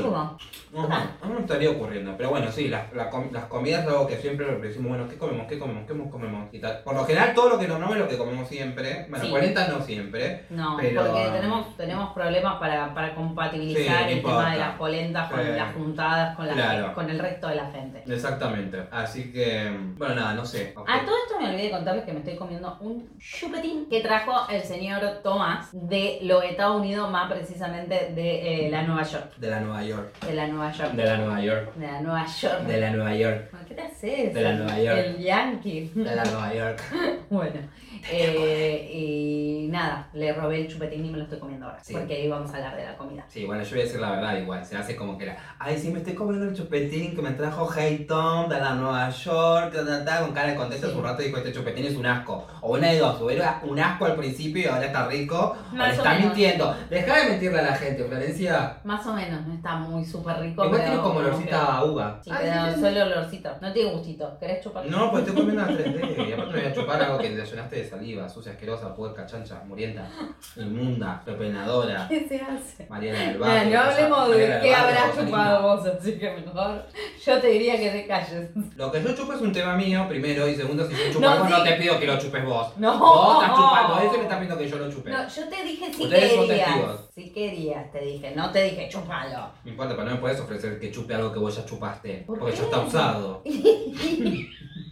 Ajá, 0.77 1.11
no 1.23 1.33
me 1.33 1.39
estaría 1.41 1.71
ocurriendo. 1.71 2.13
Pero 2.17 2.29
bueno, 2.29 2.51
sí, 2.51 2.67
las, 2.67 2.91
la 2.93 3.09
com- 3.09 3.31
las 3.31 3.45
comidas 3.45 3.83
es 3.83 3.87
algo 3.89 4.05
que 4.07 4.17
siempre 4.17 4.45
decimos, 4.59 4.89
bueno, 4.89 5.07
¿qué 5.09 5.17
comemos? 5.17 5.47
¿Qué 5.47 5.57
comemos? 5.57 5.85
¿Qué 5.87 5.93
comemos? 6.11 6.53
Y 6.53 6.59
tal. 6.59 6.79
Por 6.83 6.93
lo 6.95 7.05
general, 7.05 7.33
todo 7.33 7.49
lo 7.49 7.59
que 7.59 7.67
nombramos 7.67 7.95
es 7.97 8.03
lo 8.03 8.07
que 8.09 8.17
comemos 8.17 8.47
siempre. 8.47 9.05
Bueno, 9.09 9.25
Sí. 9.25 9.31
40 9.31 9.67
no 9.67 9.81
siempre. 9.81 10.45
No, 10.51 10.77
Pero- 10.79 11.03
porque 11.05 11.29
tenemos, 11.31 11.77
tenemos 11.77 12.13
problemas 12.13 12.55
para, 12.59 12.93
para 12.93 13.15
compatibilizar 13.15 13.97
Sí, 14.05 14.11
el 14.11 14.17
importa. 14.17 14.37
tema 14.39 14.51
de 14.53 14.59
las 14.59 14.75
polentas 14.77 15.29
con 15.31 15.39
Sí. 15.41 15.51
las 15.55 15.73
juntadas 15.73 16.35
con, 16.35 16.47
la- 16.47 16.53
Claro. 16.53 16.93
con 16.93 17.09
el 17.09 17.19
resto 17.19 17.47
de 17.47 17.55
la 17.55 17.71
gente. 17.71 18.03
Exactamente. 18.07 18.83
Así 18.91 19.31
que, 19.31 19.71
bueno, 19.97 20.15
nada, 20.15 20.33
no 20.33 20.45
sé. 20.45 20.73
A 20.87 21.05
todo 21.05 21.15
esto 21.25 21.39
me 21.39 21.47
olvidé 21.49 21.63
de 21.63 21.71
contarles 21.71 22.05
que 22.05 22.13
me 22.13 22.19
estoy 22.19 22.35
comiendo 22.35 22.77
un 22.81 23.09
chupetín 23.19 23.87
que 23.89 24.01
trajo 24.01 24.47
el 24.49 24.61
señor 24.61 25.01
Tomás 25.23 25.69
de 25.71 26.19
los 26.23 26.43
Estados 26.43 26.79
Unidos, 26.79 27.09
más 27.11 27.31
precisamente 27.31 28.11
de 28.13 28.67
eh, 28.67 28.69
la 28.71 28.83
Nueva 28.83 29.03
York. 29.03 29.35
De 29.37 29.49
la 29.49 29.58
Nueva 29.61 29.83
York. 29.83 30.25
De 30.25 30.33
la 30.33 30.47
Nueva 30.47 30.71
York. 30.71 30.91
De 30.93 31.05
la 31.05 31.17
Nueva 31.17 31.41
York. 31.41 31.75
De 31.75 31.87
la 31.87 32.01
Nueva 32.01 32.25
York. 32.27 32.61
De 32.67 32.79
la 32.79 32.89
Nueva 32.91 33.15
York. 33.15 33.51
¿Qué 33.67 33.75
te 33.75 33.81
haces? 33.81 34.33
De 34.33 34.41
la 34.41 34.53
Nueva 34.53 34.79
York. 34.79 34.97
El 34.97 35.17
yankee. 35.17 35.91
De 35.93 36.15
la 36.15 36.23
Nueva 36.25 36.53
York. 36.53 36.81
Bueno, 37.29 37.59
eh, 38.11 38.89
y 38.93 39.67
nada, 39.69 40.09
le 40.13 40.33
robé 40.33 40.61
el 40.61 40.67
chupetín 40.67 41.05
y 41.05 41.09
me 41.11 41.17
lo 41.17 41.23
estoy 41.23 41.39
comiendo 41.39 41.65
ahora. 41.67 41.79
Sí. 41.83 41.93
Porque 41.93 42.15
ahí 42.15 42.27
vamos 42.27 42.51
a 42.53 42.57
hablar 42.57 42.75
de 42.75 42.85
la 42.85 42.97
comida. 42.97 43.25
Sí, 43.27 43.45
bueno, 43.45 43.63
yo 43.63 43.69
voy 43.71 43.79
a 43.79 43.83
decir 43.83 43.99
la 43.99 44.11
verdad 44.11 44.37
igual. 44.37 44.65
Se 44.65 44.77
hace 44.77 44.95
como 44.95 45.17
que 45.17 45.25
la. 45.27 45.37
Ay, 45.59 45.77
sí, 45.77 45.91
me 45.91 45.99
estoy 45.99 46.13
comiendo 46.15 46.47
el 46.47 46.55
chupetín 46.55 47.15
que 47.15 47.21
me 47.21 47.31
trajo 47.31 47.69
Hey 47.75 48.05
Tom 48.07 48.49
de 48.49 48.59
la 48.59 48.73
Nueva 48.75 49.09
York. 49.09 49.73
ta, 49.73 49.85
ta, 49.85 50.05
ta", 50.05 50.21
con 50.21 50.33
cara 50.33 50.49
de 50.49 50.55
contento. 50.55 50.87
Hace 50.87 50.95
un 50.95 51.03
rato 51.03 51.21
dijo: 51.21 51.37
Este 51.37 51.51
chupetín 51.53 51.85
es 51.85 51.95
un 51.95 52.05
asco. 52.05 52.47
O 52.61 52.73
una 52.77 52.87
de 52.91 52.99
dos. 52.99 53.21
O 53.21 53.29
era 53.29 53.61
un 53.63 53.79
asco 53.79 54.05
al 54.05 54.15
principio 54.15 54.63
y 54.63 54.65
ahora 54.65 54.85
está 54.87 55.07
rico. 55.07 55.55
o 55.71 55.75
Más 55.75 55.89
le 55.89 55.93
o 55.93 55.97
está 55.97 56.09
menos. 56.13 56.25
mintiendo. 56.25 56.75
Deja 56.89 57.17
de 57.17 57.29
mentirle 57.29 57.59
a 57.59 57.63
la 57.63 57.75
gente, 57.75 58.03
Florencia. 58.03 58.77
Más 58.83 59.05
o 59.05 59.13
menos, 59.13 59.45
no 59.45 59.53
está 59.53 59.75
muy 59.75 60.03
súper 60.05 60.39
rico. 60.39 60.65
Igual 60.65 60.81
tiene 60.81 60.97
como 60.97 61.19
olorcita 61.19 61.77
a 61.77 61.85
uva. 61.85 62.19
Sí, 62.23 62.31
Ay, 62.33 62.49
pero 62.49 62.73
sí, 62.75 62.81
solo 62.81 63.03
olorcito. 63.03 63.49
No 63.61 63.71
tiene 63.73 63.91
gustito. 63.91 64.37
¿Querés 64.39 64.63
chupar? 64.63 64.85
No, 64.87 65.11
pues 65.11 65.25
estoy 65.27 65.39
comiendo 65.41 65.63
a 65.63 65.67
3D. 65.67 66.29
Y 66.29 66.33
aparte 66.33 66.53
me 66.53 66.61
voy 66.61 66.69
a 66.69 66.73
chupar 66.73 67.01
algo 67.01 67.17
que 67.19 67.29
te 67.29 67.45
llenaste 67.45 67.75
de 67.75 67.88
saliva. 67.89 68.29
Sucia, 68.29 68.51
asquerosa, 68.51 68.93
puerca, 68.95 69.25
chancha, 69.25 69.61
murienta, 69.65 70.07
inmunda, 70.55 71.21
repenadora. 71.25 72.07
¿Qué 72.09 72.27
se 72.27 72.39
hace? 72.41 72.85
Mariana 72.89 73.19
del 73.19 73.37
Mira, 73.39 73.47
Barrio. 73.47 73.73
no 73.73 73.79
hablemos 73.81 74.29
de 74.31 74.59
qué 74.61 74.75
habrás 74.75 75.15
chupado 75.17 75.61
vos, 75.63 75.85
así 75.87 76.17
que 76.19 76.31
mejor 76.31 76.85
yo 77.25 77.39
te 77.41 77.47
diría 77.47 77.77
que 77.77 77.89
te 77.91 78.07
calles. 78.07 78.49
Lo 78.75 78.91
que 78.91 79.03
yo 79.03 79.13
chupo 79.15 79.33
es 79.33 79.41
un 79.41 79.51
tema 79.51 79.75
mío, 79.75 80.05
primero, 80.07 80.47
y 80.47 80.55
segundo, 80.55 80.85
si 80.87 80.93
yo 80.93 81.07
chupo 81.11 81.19
No, 81.21 81.29
algo, 81.31 81.45
sí. 81.47 81.51
no 81.51 81.63
te 81.63 81.73
pido 81.73 81.99
que 81.99 82.07
lo 82.07 82.17
chupes 82.19 82.45
vos. 82.45 82.77
No. 82.77 82.97
Vos 82.99 83.43
estás 83.43 83.57
chupando 83.57 83.99
eso 83.99 84.13
y 84.15 84.17
me 84.17 84.23
estás 84.23 84.37
pidiendo 84.39 84.57
que 84.57 84.69
yo 84.69 84.77
lo 84.77 84.91
chupe. 84.91 85.09
No, 85.09 85.27
yo 85.27 85.49
te 85.49 85.63
dije 85.63 85.93
si 85.93 86.03
Ustedes 86.03 86.33
son 86.35 86.47
querías. 86.47 86.67
testigos. 86.67 87.09
Si 87.15 87.31
querías, 87.31 87.91
te 87.91 87.99
dije. 87.99 88.33
No 88.35 88.51
te 88.51 88.63
dije 88.63 88.87
chupalo. 88.89 89.51
No 89.63 89.71
importa, 89.71 89.95
pero 89.95 90.07
no 90.09 90.15
me 90.15 90.21
puedes 90.21 90.39
ofrecer 90.39 90.79
que 90.79 90.91
chupe 90.91 91.13
algo 91.15 91.31
que 91.33 91.39
vos 91.39 91.55
ya 91.55 91.65
chupaste. 91.65 92.23
¿Por 92.25 92.39
porque 92.39 92.53
qué? 92.53 92.59
ya 92.59 92.63
está 92.65 92.79
usado. 92.81 93.43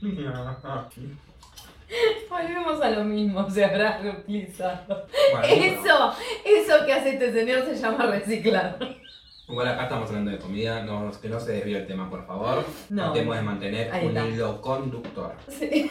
Volvemos 2.30 2.82
a 2.82 2.90
lo 2.92 3.04
mismo, 3.04 3.50
se 3.50 3.64
habrá 3.66 3.98
reutilizado. 4.00 5.06
Bueno, 5.32 5.48
Eso, 5.48 6.14
eso 6.46 6.86
que 6.86 6.94
hace 6.94 7.10
este 7.12 7.32
señor 7.34 7.64
se 7.66 7.76
llama 7.76 8.06
reciclar. 8.08 8.78
Igual 9.48 9.68
acá 9.70 9.84
estamos 9.84 10.10
hablando 10.10 10.32
de 10.32 10.38
comida, 10.40 10.84
no, 10.84 11.10
que 11.22 11.30
no 11.30 11.40
se 11.40 11.54
desvíe 11.54 11.78
el 11.78 11.88
tema, 11.88 12.10
por 12.10 12.26
favor. 12.28 12.66
No. 12.90 13.06
Tratemos 13.14 13.36
de 13.38 13.42
mantener 13.42 13.92
Ahí 13.94 14.06
un 14.08 14.18
está. 14.18 14.28
hilo 14.30 14.62
conductor. 14.62 15.34
Sí. 15.50 15.90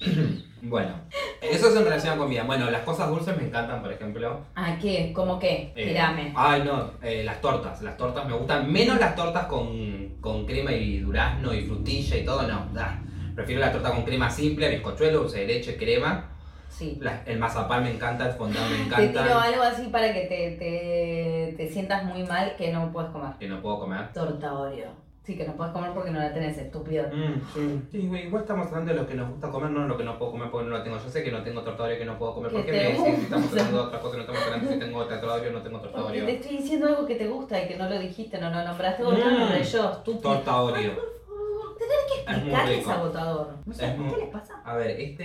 Bueno, 0.62 0.94
eso 1.42 1.68
es 1.68 1.76
en 1.76 1.84
relación 1.84 2.14
a 2.14 2.16
comida. 2.16 2.42
Bueno, 2.42 2.68
las 2.70 2.80
cosas 2.80 3.08
dulces 3.08 3.36
me 3.36 3.44
encantan, 3.44 3.82
por 3.82 3.92
ejemplo. 3.92 4.40
¿A 4.56 4.76
qué? 4.78 5.12
¿Cómo 5.14 5.38
qué? 5.38 5.72
Eh, 5.76 5.88
Tirame. 5.88 6.32
Ay, 6.34 6.62
no, 6.64 6.90
eh, 7.02 7.22
las 7.24 7.40
tortas. 7.40 7.82
Las 7.82 7.96
tortas 7.96 8.26
me 8.26 8.32
gustan. 8.32 8.72
Menos 8.72 8.98
las 8.98 9.14
tortas 9.14 9.46
con, 9.46 10.16
con 10.20 10.44
crema 10.44 10.72
y 10.72 10.98
durazno 10.98 11.52
y 11.54 11.62
frutilla 11.66 12.16
y 12.16 12.24
todo, 12.24 12.42
no. 12.48 12.66
da. 12.72 13.00
Prefiero 13.36 13.60
la 13.60 13.70
torta 13.70 13.92
con 13.92 14.02
crema 14.04 14.28
simple, 14.30 14.68
bizcochuelo, 14.70 15.20
dulce 15.20 15.40
de 15.40 15.46
leche, 15.46 15.76
crema. 15.76 16.30
Sí. 16.68 16.98
La- 17.00 17.22
el 17.24 17.38
mazapán 17.38 17.84
me 17.84 17.90
encanta, 17.92 18.26
el 18.26 18.32
fondant 18.32 18.68
me 18.70 18.76
Te 18.78 18.84
tiro 18.84 19.02
encanta. 19.20 19.42
algo 19.44 19.62
así 19.62 19.86
para 19.88 20.12
que 20.12 20.22
te, 20.22 20.56
te, 20.58 21.54
te 21.56 21.72
sientas 21.72 22.04
muy 22.04 22.22
mal 22.24 22.54
que 22.56 22.72
no 22.72 22.90
puedes 22.92 23.10
comer. 23.10 23.30
Que 23.38 23.46
no 23.48 23.62
puedo 23.62 23.78
comer. 23.80 24.12
Torta 24.12 24.52
Oreo. 24.52 24.90
Sí, 25.22 25.36
que 25.36 25.44
no 25.46 25.54
puedes 25.56 25.72
comer 25.72 25.90
porque 25.92 26.10
no 26.12 26.20
la 26.20 26.32
tenés, 26.32 26.56
estúpido. 26.56 27.04
Mm, 27.08 27.40
sí. 27.52 27.80
Sí, 27.90 28.06
güey, 28.06 28.26
igual 28.26 28.42
estamos 28.42 28.68
hablando 28.68 28.92
de 28.92 29.00
lo 29.00 29.06
que 29.08 29.14
nos 29.14 29.28
gusta 29.30 29.48
comer, 29.50 29.70
no 29.70 29.82
de 29.82 29.88
lo 29.88 29.96
que 29.96 30.04
no 30.04 30.18
puedo 30.18 30.32
comer 30.32 30.50
porque 30.50 30.68
no 30.68 30.76
lo 30.76 30.82
tengo. 30.84 30.98
Yo 31.02 31.10
sé 31.10 31.24
que 31.24 31.32
no 31.32 31.42
tengo 31.42 31.62
tortadorio 31.62 31.98
que 31.98 32.04
no 32.04 32.16
puedo 32.18 32.34
comer. 32.34 32.52
¿Por 32.52 32.64
qué 32.64 32.70
me 32.72 32.78
decís 32.78 33.00
si 33.16 33.22
estamos 33.22 33.48
hablando 33.50 33.76
de 33.78 33.84
otra 33.88 34.00
cosa 34.00 34.14
no 34.16 34.20
estamos 34.22 34.42
hablando 34.42 34.72
si 34.72 34.78
tengo 34.78 35.04
tortadorio 35.04 35.50
o 35.50 35.52
no 35.52 35.62
tengo 35.62 35.80
tortadorio? 35.80 36.24
te 36.26 36.36
estoy 36.36 36.56
diciendo 36.58 36.86
algo 36.86 37.06
que 37.06 37.14
te 37.16 37.26
gusta 37.26 37.60
y 37.60 37.66
que 37.68 37.76
no 37.76 37.88
lo 37.90 37.98
dijiste, 37.98 38.38
no 38.38 38.50
lo 38.50 38.62
nombraste, 38.64 39.02
vos 39.02 39.14
Mm. 39.14 39.18
lo 39.18 39.30
nombré 39.30 39.64
yo, 39.64 39.90
estúpido. 39.92 40.20
Tortadorio. 40.34 40.92
Es 41.78 42.42
muy 42.42 42.50
Explicarle 42.52 42.78
es 42.80 42.88
agotador. 42.88 43.56
No 43.64 43.74
sé, 43.74 43.96
¿qué 44.10 44.16
les 44.16 44.28
pasa? 44.30 44.60
A 44.64 44.76
ver, 44.76 45.00
este 45.00 45.24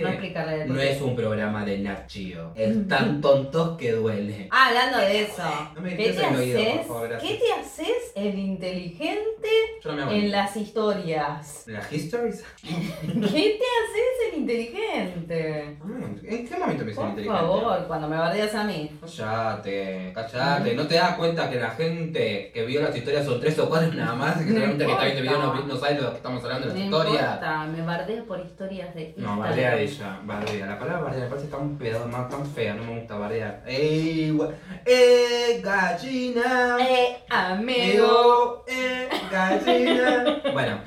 No 0.66 0.80
es 0.80 1.00
un 1.00 1.16
programa 1.16 1.64
de 1.64 1.78
Nachio. 1.78 2.52
Es 2.54 2.86
tan 2.88 3.20
tontos 3.20 3.76
que 3.76 3.92
duele. 3.92 4.48
Ah, 4.50 4.68
hablando 4.68 4.98
de 4.98 5.22
eso. 5.22 5.42
No 5.74 5.80
me 5.80 5.96
¿Qué 5.96 6.12
te 6.12 6.24
en 6.24 6.34
el 6.34 6.40
oído, 6.40 6.58
por 6.60 6.68
haces? 6.70 6.86
favor. 6.86 7.18
¿Qué 7.18 7.34
te 7.34 7.52
haces 7.60 8.12
el 8.14 8.38
inteligente 8.38 9.48
no 9.84 10.10
en 10.12 10.30
las 10.30 10.56
historias? 10.56 11.64
¿Las 11.66 11.92
histories? 11.92 12.44
¿Qué 12.62 13.10
te 13.10 13.18
haces 13.24 14.32
el 14.32 14.38
inteligente? 14.40 15.76
Mm, 15.82 16.02
¿En 16.24 16.48
qué 16.48 16.56
momento 16.56 16.84
me 16.84 16.90
hice 16.92 17.00
Por 17.00 17.10
inteligente? 17.10 17.40
favor, 17.40 17.86
cuando 17.88 18.08
me 18.08 18.16
bardeas 18.16 18.54
a 18.54 18.64
mí. 18.64 18.90
Callate, 19.00 20.12
callate. 20.14 20.74
¿No 20.74 20.86
te 20.86 20.94
das 20.94 21.16
cuenta 21.16 21.50
que 21.50 21.56
la 21.56 21.70
gente 21.70 22.50
que 22.52 22.64
vio 22.64 22.80
las 22.82 22.96
historias 22.96 23.24
son 23.24 23.40
tres 23.40 23.58
o 23.58 23.68
cuatro 23.68 23.92
nada 23.92 24.14
más? 24.14 24.40
Y 24.40 24.46
que 24.46 24.52
realmente 24.52 24.86
que 24.86 24.92
está 24.92 25.04
viendo 25.04 25.22
video 25.22 25.38
no, 25.38 25.66
no 25.66 25.76
sabe 25.76 26.00
lo 26.00 26.10
que 26.10 26.16
estamos 26.16 26.41
hablando 26.44 26.68
de 26.68 26.74
No 26.74 26.98
las 26.98 27.04
historias. 27.06 27.34
importa, 27.34 27.64
me 27.66 27.82
bardeo 27.82 28.24
por 28.24 28.40
historias 28.40 28.94
de 28.94 29.14
No, 29.16 29.38
bardea 29.38 29.76
ella, 29.78 30.20
bardea. 30.24 30.66
La 30.66 30.78
palabra 30.78 31.00
bardea 31.02 31.24
me 31.24 31.30
parece 31.30 31.48
tan 31.48 31.76
pedo, 31.78 32.06
más 32.08 32.28
tan 32.28 32.46
fea, 32.46 32.74
no 32.74 32.84
me 32.84 32.98
gusta 33.00 33.16
bardear. 33.18 33.62
¡Ey, 33.66 34.38
eh, 34.86 35.60
gallina! 35.62 36.76
Eh, 36.80 37.16
amigo. 37.30 38.64
Eh, 38.68 39.08
gallina. 39.30 40.42
bueno, 40.52 40.78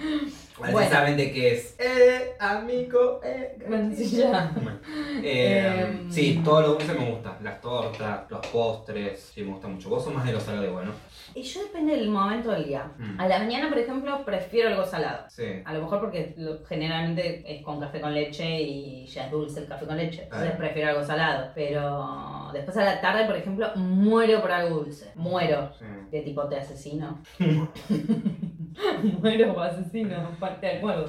ahora 0.57 0.71
Bueno. 0.71 0.89
saben 0.89 1.17
de 1.17 1.31
qué 1.31 1.53
es. 1.53 1.75
Eh, 1.79 2.35
amigo, 2.39 3.19
eh, 3.23 3.55
gallina. 3.67 4.51
Bueno, 4.55 4.79
eh, 5.23 5.85
Em. 5.87 6.11
sí, 6.11 6.41
todo 6.43 6.61
lo 6.61 6.67
dulce 6.73 6.93
me 6.93 7.09
gusta. 7.11 7.37
Las 7.43 7.61
tortas, 7.61 8.21
los 8.29 8.45
postres, 8.47 9.31
sí 9.33 9.41
me 9.43 9.51
gusta 9.51 9.67
mucho. 9.67 9.89
Vos 9.89 10.03
sos 10.03 10.13
más 10.13 10.25
de 10.25 10.33
lo 10.33 10.39
salado, 10.39 10.71
bueno. 10.73 10.91
Y 11.35 11.41
yo 11.41 11.61
depende 11.63 11.97
del 11.97 12.09
momento 12.09 12.51
del 12.51 12.63
día. 12.63 12.91
Mm. 12.97 13.19
A 13.19 13.27
la 13.27 13.39
mañana, 13.39 13.67
por 13.67 13.77
ejemplo, 13.77 14.23
prefiero 14.23 14.69
algo 14.69 14.85
salado. 14.85 15.25
Sí. 15.27 15.43
A 15.65 15.73
lo 15.73 15.81
mejor 15.81 15.99
porque 15.99 16.33
generalmente 16.67 17.43
es 17.45 17.61
con 17.61 17.81
café 17.81 17.99
con 17.99 18.13
leche 18.13 18.61
y 18.61 19.05
ya 19.05 19.25
es 19.25 19.31
dulce 19.31 19.59
el 19.59 19.67
café 19.67 19.85
con 19.85 19.97
leche. 19.97 20.23
Entonces 20.23 20.51
prefiero 20.51 20.91
algo 20.91 21.03
salado. 21.03 21.51
Pero 21.53 22.51
después 22.53 22.77
a 22.77 22.85
la 22.85 23.01
tarde, 23.01 23.25
por 23.25 23.35
ejemplo, 23.35 23.69
muero 23.75 24.39
por 24.39 24.51
algo 24.51 24.77
dulce. 24.77 25.11
Muero. 25.15 25.73
sí. 25.77 25.85
¿Qué 26.09 26.21
tipo 26.21 26.47
te 26.47 26.55
asesino? 26.55 27.21
muero 29.21 29.53
por 29.53 29.63
asesino, 29.67 30.29
parte 30.39 30.67
del 30.67 30.81
juego. 30.81 31.05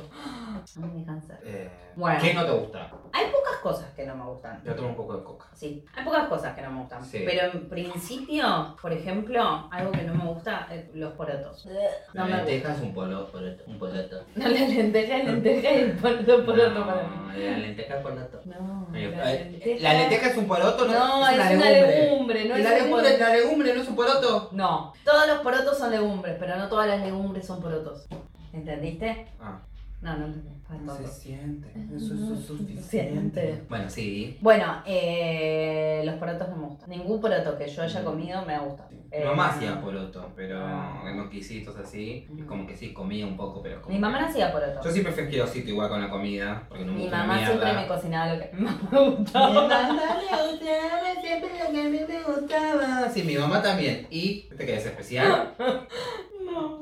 No 0.76 0.86
me 0.86 1.04
cáncer. 1.04 1.38
Eh, 1.44 1.70
Bueno. 1.96 2.18
¿Qué 2.20 2.34
no 2.34 2.44
te 2.44 2.52
gusta? 2.52 2.90
Hay 3.12 3.26
pocas 3.26 3.56
cosas 3.62 3.86
que 3.94 4.04
no 4.06 4.14
me 4.16 4.24
gustan. 4.24 4.62
Yo 4.64 4.74
tomo 4.74 4.88
un 4.90 4.96
poco 4.96 5.16
de 5.16 5.24
coca. 5.24 5.46
Sí, 5.54 5.84
hay 5.94 6.04
pocas 6.04 6.28
cosas 6.28 6.54
que 6.54 6.62
no 6.62 6.70
me 6.70 6.80
gustan. 6.80 7.04
Sí. 7.04 7.22
Pero 7.26 7.52
en 7.52 7.68
principio, 7.68 8.76
por 8.80 8.92
ejemplo, 8.92 9.68
algo 9.70 9.90
que 9.92 10.02
no 10.02 10.14
me 10.14 10.24
gusta 10.24 10.66
es 10.70 10.94
los 10.94 11.12
porotos. 11.14 11.66
No 11.66 11.72
la 12.12 12.24
me 12.24 12.36
lenteja 12.36 12.74
es 12.74 12.80
un 12.80 12.94
polo, 12.94 13.30
poloto, 13.30 13.64
un 13.66 13.78
poloto. 13.78 14.24
No, 14.36 14.48
la 14.48 14.60
lenteja, 14.60 15.18
la 15.18 15.24
lenteja 15.24 15.72
y 15.72 15.78
el 15.80 15.92
poroto, 15.92 16.44
poroto 16.46 16.86
para 16.86 17.02
mí. 17.02 17.16
No, 17.26 17.32
la 17.50 17.58
lenteja 17.58 17.96
es 17.96 18.02
poloto. 18.02 18.40
No, 18.44 18.88
Eh, 18.94 19.10
la 19.16 19.32
eh, 19.34 19.44
lenteja... 19.50 19.82
La 19.82 19.94
lenteja 19.98 20.26
es 20.28 20.36
un 20.36 20.46
poroto, 20.46 20.84
no, 20.86 20.92
No, 20.92 21.28
es 21.28 21.34
una 21.56 21.70
legumbre, 21.70 22.44
no 22.48 22.56
¿Y 22.56 22.60
es 22.60 22.64
la 22.64 22.70
un 22.70 22.76
legumbre, 22.76 23.02
poroto. 23.10 23.24
la 23.24 23.36
legumbre 23.36 23.74
no 23.74 23.82
es 23.82 23.88
un 23.88 23.96
poroto? 23.96 24.48
No, 24.52 24.92
todos 25.04 25.26
los 25.26 25.38
porotos 25.40 25.78
son 25.78 25.90
legumbres, 25.90 26.36
pero 26.38 26.56
no 26.56 26.68
todas 26.68 26.88
las 26.88 27.00
legumbres 27.00 27.46
son 27.46 27.55
porotos. 27.58 28.06
¿Entendiste? 28.52 29.26
Ah. 29.40 29.58
No, 30.02 30.16
no 30.18 30.26
entendí. 30.26 30.50
No 30.84 30.94
se 30.96 31.06
siente, 31.06 31.72
eso 31.96 32.14
es 32.34 32.44
suficiente. 32.44 33.62
Bueno, 33.68 33.88
sí. 33.88 34.36
Bueno, 34.40 34.82
eh, 34.84 36.02
los 36.04 36.16
porotos 36.16 36.48
no 36.50 36.56
me 36.56 36.66
gustan. 36.66 36.90
Ningún 36.90 37.20
poroto 37.20 37.56
que 37.56 37.68
yo 37.68 37.82
haya 37.82 38.04
comido 38.04 38.44
me 38.44 38.58
gusta. 38.58 38.86
Mi 38.90 38.96
Eh, 39.10 39.24
mamá 39.24 39.48
hacía 39.48 39.80
poroto, 39.80 40.32
pero 40.36 40.58
Ah. 40.60 41.02
en 41.06 41.16
los 41.16 41.30
quisitos 41.30 41.76
así, 41.76 42.26
y 42.36 42.42
como 42.42 42.66
que 42.66 42.76
sí, 42.76 42.92
comía 42.92 43.24
un 43.26 43.36
poco, 43.36 43.62
pero 43.62 43.80
como 43.80 43.94
Mi 43.94 44.00
mamá 44.00 44.18
que- 44.18 44.24
no 44.24 44.28
hacía 44.30 44.52
poroto. 44.52 44.80
Yo 44.82 44.90
siempre 44.90 45.12
fui 45.12 45.22
asquerosito 45.24 45.70
igual 45.70 45.88
con 45.88 46.00
la 46.00 46.10
comida, 46.10 46.64
porque 46.68 46.84
no 46.84 46.92
me 46.92 46.98
Mi 47.04 47.08
mamá 47.08 47.38
siempre 47.46 47.72
me 47.72 47.86
cocinaba 47.86 48.34
lo 48.34 48.40
que 48.42 48.50
más 48.58 48.92
me 48.92 49.10
gustaba. 49.10 49.48
Mi 49.48 49.54
mamá 49.54 49.92
me 50.18 50.50
gustaba 50.50 51.20
siempre 51.22 51.48
lo 51.64 51.72
que 51.72 51.80
a 51.80 51.84
mí 51.88 52.00
me 52.06 52.22
gustaba. 52.22 53.08
Sí, 53.08 53.22
mi 53.22 53.36
mamá 53.36 53.62
también. 53.62 54.06
¿Y 54.10 54.42
te 54.56 54.66
quedas 54.66 54.86
especial? 54.86 55.54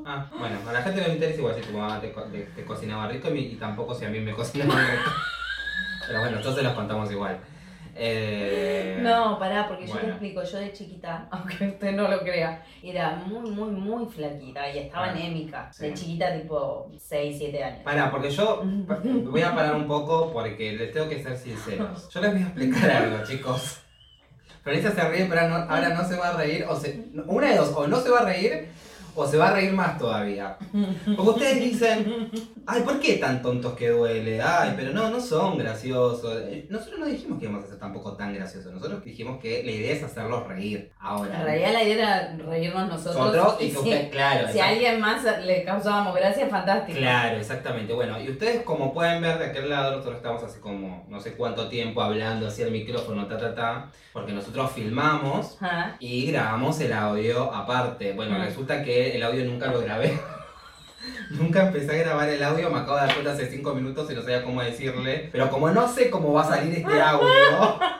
Ah, 0.05 0.27
bueno, 0.37 0.57
a 0.69 0.71
la 0.73 0.81
gente 0.83 1.01
no 1.01 1.07
le 1.07 1.13
interesa 1.15 1.39
igual 1.39 1.55
si 1.55 1.61
tu 1.61 1.77
mamá 1.77 1.99
te, 1.99 2.11
co- 2.11 2.23
te- 2.25 2.41
te 2.55 2.63
cocinaba 2.63 3.07
rico 3.07 3.27
y, 3.29 3.31
mi- 3.31 3.39
y 3.47 3.55
tampoco 3.55 3.93
si 3.95 4.05
a 4.05 4.09
mí 4.09 4.19
me 4.19 4.33
cocinaba 4.33 4.75
rico. 4.79 5.11
Pero 6.07 6.19
bueno, 6.19 6.37
entonces 6.37 6.63
los 6.63 6.73
contamos 6.73 7.11
igual. 7.11 7.39
Eh, 7.97 8.99
No, 9.01 9.39
pará, 9.39 9.67
porque 9.67 9.87
yo 9.87 9.93
te 9.93 9.99
Bueno. 9.99 10.09
explico, 10.13 10.43
yo 10.43 10.57
de 10.59 10.73
chiquita, 10.73 11.27
aunque 11.31 11.67
usted 11.69 11.93
no 11.93 12.07
lo 12.07 12.19
crea, 12.19 12.63
era 12.83 13.15
muy, 13.15 13.49
muy, 13.49 13.71
muy 13.71 14.05
flaquita 14.05 14.69
y 14.69 14.79
estaba 14.79 15.07
Ah, 15.07 15.11
anémica. 15.11 15.71
sí. 15.73 15.85
De 15.87 15.93
chiquita, 15.93 16.33
tipo 16.39 16.91
6, 16.99 17.35
7 17.39 17.63
años. 17.63 17.79
Pará, 17.83 18.11
porque 18.11 18.29
yo 18.29 18.61
voy 18.63 19.41
a 19.41 19.55
parar 19.55 19.75
un 19.75 19.87
poco 19.87 20.31
porque 20.33 20.73
les 20.73 20.91
tengo 20.91 21.09
que 21.09 21.23
ser 21.23 21.35
sinceros. 21.37 22.09
Yo 22.09 22.21
les 22.21 22.31
voy 22.33 22.41
a 22.41 22.45
explicar 22.45 22.91
algo, 22.91 23.23
chicos. 23.25 23.79
Florencia 24.61 24.91
se 24.91 25.09
ríe, 25.09 25.25
pero 25.29 25.47
no- 25.47 25.55
ahora 25.55 25.89
no 25.89 26.03
se 26.07 26.15
va 26.15 26.29
a 26.29 26.37
reír. 26.37 26.65
O 26.67 26.75
se, 26.75 27.05
una 27.27 27.49
de 27.49 27.57
dos, 27.57 27.71
o 27.75 27.87
no 27.87 27.97
se 28.01 28.09
va 28.09 28.19
a 28.19 28.25
reír 28.25 28.67
o 29.15 29.25
se 29.27 29.37
va 29.37 29.49
a 29.49 29.53
reír 29.53 29.71
más 29.73 29.97
todavía. 29.97 30.57
Porque 31.15 31.29
ustedes 31.31 31.59
dicen, 31.59 32.29
ay, 32.65 32.81
¿por 32.81 32.99
qué 32.99 33.15
tan 33.17 33.41
tontos 33.41 33.73
que 33.73 33.89
duele? 33.89 34.41
Ay, 34.41 34.73
pero 34.75 34.91
no, 34.91 35.09
no 35.09 35.19
son 35.19 35.57
graciosos. 35.57 36.33
Eh, 36.47 36.67
Nosotros 36.69 36.99
no 36.99 37.05
dijimos 37.05 37.39
que 37.39 37.45
íbamos 37.45 37.63
a 37.63 37.67
ser 37.67 37.79
tampoco 37.79 38.13
tan 38.15 38.33
graciosos. 38.33 38.73
Nosotros 38.73 39.03
dijimos 39.03 39.39
que 39.41 39.63
la 39.63 39.71
idea 39.71 39.93
es 39.93 40.03
hacerlos 40.03 40.47
reír. 40.47 40.91
Ahora, 40.99 41.35
En 41.39 41.45
realidad 41.45 41.73
la 41.73 41.83
idea 41.83 41.95
era 42.31 42.37
reírnos 42.45 42.89
nosotros. 42.89 43.15
nosotros 43.15 43.55
y 43.59 43.65
que 43.67 43.71
si, 43.71 43.77
ustedes, 43.77 44.09
claro. 44.11 44.47
si 44.51 44.59
a 44.59 44.67
alguien 44.69 44.99
más 44.99 45.23
le 45.45 45.63
causábamos 45.63 46.15
gracia, 46.15 46.47
fantástico. 46.49 46.97
Claro, 46.97 47.37
exactamente. 47.37 47.93
Bueno, 47.93 48.19
y 48.21 48.29
ustedes 48.29 48.63
como 48.63 48.93
pueden 48.93 49.21
ver 49.21 49.39
de 49.39 49.45
aquel 49.45 49.69
lado, 49.69 49.91
nosotros 49.91 50.17
estamos 50.17 50.43
así 50.43 50.59
como 50.59 51.05
no 51.09 51.19
sé 51.19 51.33
cuánto 51.35 51.69
tiempo 51.69 52.01
hablando 52.01 52.47
hacia 52.47 52.65
el 52.65 52.71
micrófono, 52.71 53.27
ta, 53.27 53.37
ta, 53.37 53.55
ta, 53.55 53.91
porque 54.11 54.31
nosotros 54.33 54.71
filmamos 54.71 55.57
Ajá. 55.61 55.95
y 55.99 56.25
grabamos 56.31 56.79
el 56.81 56.93
audio 56.93 57.53
aparte. 57.53 58.13
Bueno, 58.13 58.37
resulta 58.43 58.83
que 58.83 59.04
el 59.13 59.23
audio 59.23 59.45
nunca 59.45 59.67
lo 59.67 59.81
grabé. 59.81 60.19
nunca 61.31 61.67
empecé 61.67 61.91
a 61.91 62.03
grabar 62.03 62.29
el 62.29 62.43
audio, 62.43 62.69
me 62.69 62.79
acabo 62.79 62.95
de 62.95 63.05
dar 63.05 63.13
cuenta 63.13 63.33
hace 63.33 63.49
5 63.49 63.73
minutos 63.73 64.09
y 64.11 64.15
no 64.15 64.21
sabía 64.21 64.43
cómo 64.43 64.61
decirle. 64.61 65.29
Pero 65.31 65.49
como 65.49 65.69
no 65.69 65.87
sé 65.87 66.09
cómo 66.09 66.33
va 66.33 66.41
a 66.41 66.49
salir 66.49 66.73
este 66.75 67.01
audio... 67.01 67.79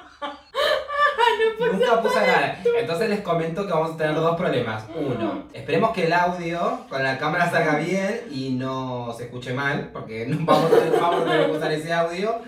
Nunca 1.59 2.01
puse 2.01 2.19
nada. 2.19 2.57
Entonces 2.79 3.09
les 3.09 3.21
comento 3.21 3.65
que 3.65 3.74
vamos 3.74 3.91
a 3.91 3.97
tener 3.97 4.15
dos 4.15 4.35
problemas. 4.38 4.85
Uno, 4.95 5.43
esperemos 5.53 5.91
que 5.91 6.05
el 6.05 6.13
audio 6.13 6.79
con 6.89 7.03
la 7.03 7.17
cámara 7.17 7.50
salga 7.50 7.77
bien 7.77 8.21
y 8.31 8.51
no 8.51 9.13
se 9.17 9.25
escuche 9.25 9.53
mal, 9.53 9.89
porque 9.91 10.25
no 10.25 10.45
vamos 10.45 10.71
a 10.71 10.75
tener, 10.75 11.00
vamos 11.00 11.21
a 11.21 11.25
tener 11.25 11.45
que 11.45 11.57
usar 11.57 11.71
ese 11.71 11.93
audio. 11.93 12.35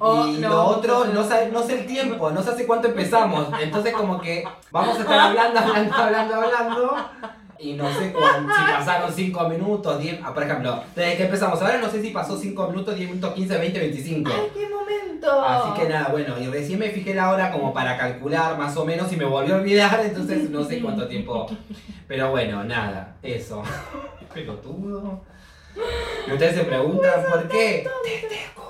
O 0.00 0.26
y 0.28 0.38
no, 0.38 0.48
lo 0.48 0.64
otro, 0.64 1.06
no. 1.06 1.14
no, 1.14 1.24
sé, 1.24 1.48
no 1.52 1.62
sé 1.62 1.80
el 1.80 1.86
tiempo, 1.86 2.30
no 2.30 2.40
sé 2.42 2.50
hace 2.50 2.66
cuánto 2.66 2.88
empezamos. 2.88 3.48
Entonces 3.60 3.92
como 3.92 4.20
que 4.20 4.44
vamos 4.70 4.96
a 4.96 5.00
estar 5.00 5.18
hablando, 5.18 5.58
hablando, 5.58 5.94
hablando, 5.94 6.34
hablando. 6.34 6.96
Y 7.60 7.72
no 7.74 7.92
sé 7.92 8.12
cuán- 8.12 8.46
si 8.46 8.72
pasaron 8.72 9.12
5 9.12 9.48
minutos, 9.48 9.98
10, 10.00 10.20
ah, 10.24 10.32
por 10.32 10.42
ejemplo, 10.44 10.82
desde 10.94 11.16
que 11.16 11.24
empezamos, 11.24 11.60
ahora 11.60 11.78
no 11.78 11.90
sé 11.90 12.00
si 12.00 12.10
pasó 12.10 12.36
5 12.38 12.68
minutos, 12.68 12.94
10 12.96 13.08
minutos, 13.10 13.34
15, 13.34 13.58
20, 13.58 13.78
25. 13.80 14.30
¡Ay, 14.32 14.50
qué 14.54 14.68
momento! 14.68 15.42
Así 15.42 15.80
que 15.80 15.88
nada, 15.88 16.08
bueno, 16.08 16.38
y 16.38 16.46
recién 16.46 16.78
me 16.78 16.90
fijé 16.90 17.14
la 17.14 17.30
hora 17.32 17.50
como 17.50 17.72
para 17.74 17.98
calcular 17.98 18.56
más 18.56 18.76
o 18.76 18.84
menos 18.84 19.12
y 19.12 19.16
me 19.16 19.24
volvió 19.24 19.56
a 19.56 19.58
olvidar, 19.58 20.00
entonces 20.04 20.48
no 20.50 20.62
sé 20.64 20.80
cuánto 20.80 21.08
tiempo. 21.08 21.46
Pero 22.06 22.30
bueno, 22.30 22.62
nada, 22.64 23.16
eso. 23.22 23.62
Pelotudo. 24.34 25.20
Y 26.28 26.32
ustedes 26.32 26.54
se 26.56 26.64
preguntan 26.64 27.24
por 27.30 27.48
qué. 27.48 27.86
Te- 28.04 28.28
te. 28.28 28.67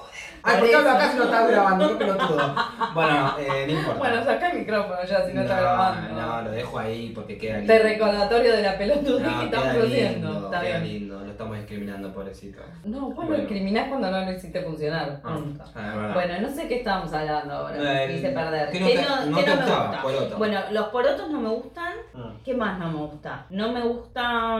Ay, 0.49 0.55
Por 0.55 0.61
¿por 0.61 0.69
qué 0.69 0.77
hablo 0.77 0.91
acá 0.91 1.11
si 1.13 1.17
no 1.19 1.25
estás 1.25 1.51
grabando? 1.51 1.89
Qué 1.89 1.95
pelotudo. 1.97 2.55
Bueno, 2.95 3.35
eh, 3.39 3.65
no 3.67 3.73
importa. 3.73 3.99
Bueno, 3.99 4.25
saca 4.25 4.51
el 4.51 4.59
micrófono 4.61 5.05
ya 5.05 5.27
si 5.27 5.33
no, 5.35 5.43
está 5.43 5.61
grabando. 5.61 6.21
No, 6.21 6.43
lo 6.43 6.51
dejo 6.51 6.79
ahí 6.79 7.13
porque 7.15 7.39
queda 7.39 7.59
lindo. 7.59 7.73
Te 7.73 7.79
recordatorio 7.83 8.53
de 8.53 8.63
la 8.63 8.79
pelotudez 8.79 9.23
No, 9.27 9.39
que 9.41 9.45
estamos 9.45 9.69
haciendo. 9.85 10.45
Está 10.47 10.61
queda 10.61 10.79
bien. 10.79 10.85
lindo. 11.01 11.21
Lo 11.21 11.31
estamos 11.31 11.57
discriminando, 11.59 12.13
pobrecito. 12.15 12.61
No, 12.85 13.01
vos 13.09 13.15
Bueno. 13.17 13.31
lo 13.33 13.37
discriminás 13.39 13.89
cuando 13.89 14.11
no 14.11 14.25
lo 14.25 14.33
hiciste 14.33 14.63
funcionar. 14.63 15.21
Ah, 15.25 15.39
ah. 15.77 16.11
Bueno, 16.15 16.41
no 16.41 16.49
sé 16.49 16.67
qué 16.69 16.79
estábamos 16.79 17.13
hablando 17.13 17.55
ahora. 17.55 18.05
Eh, 18.05 18.07
Me 18.09 18.15
hice 18.15 18.29
perder. 18.31 18.71
¿qué 18.71 18.81
no 18.81 18.87
¿Qué 18.87 18.97
te- 18.97 19.03
no, 19.05 19.27
no 19.27 19.37
qué 19.37 19.43
te 19.45 19.51
no 19.51 19.57
me 19.57 19.63
gusta? 19.67 20.03
Poroto. 20.03 20.39
Bueno, 20.39 20.61
los 20.73 20.87
porotos 20.89 21.31
no 21.31 21.41
me 21.41 21.49
gustan. 21.51 21.93
Mm. 22.15 22.43
¿Qué 22.45 22.55
más 22.55 22.79
no 22.79 22.89
me 22.91 22.99
gusta? 22.99 23.47
No 23.51 23.73
me 23.73 23.81
gusta. 23.83 24.59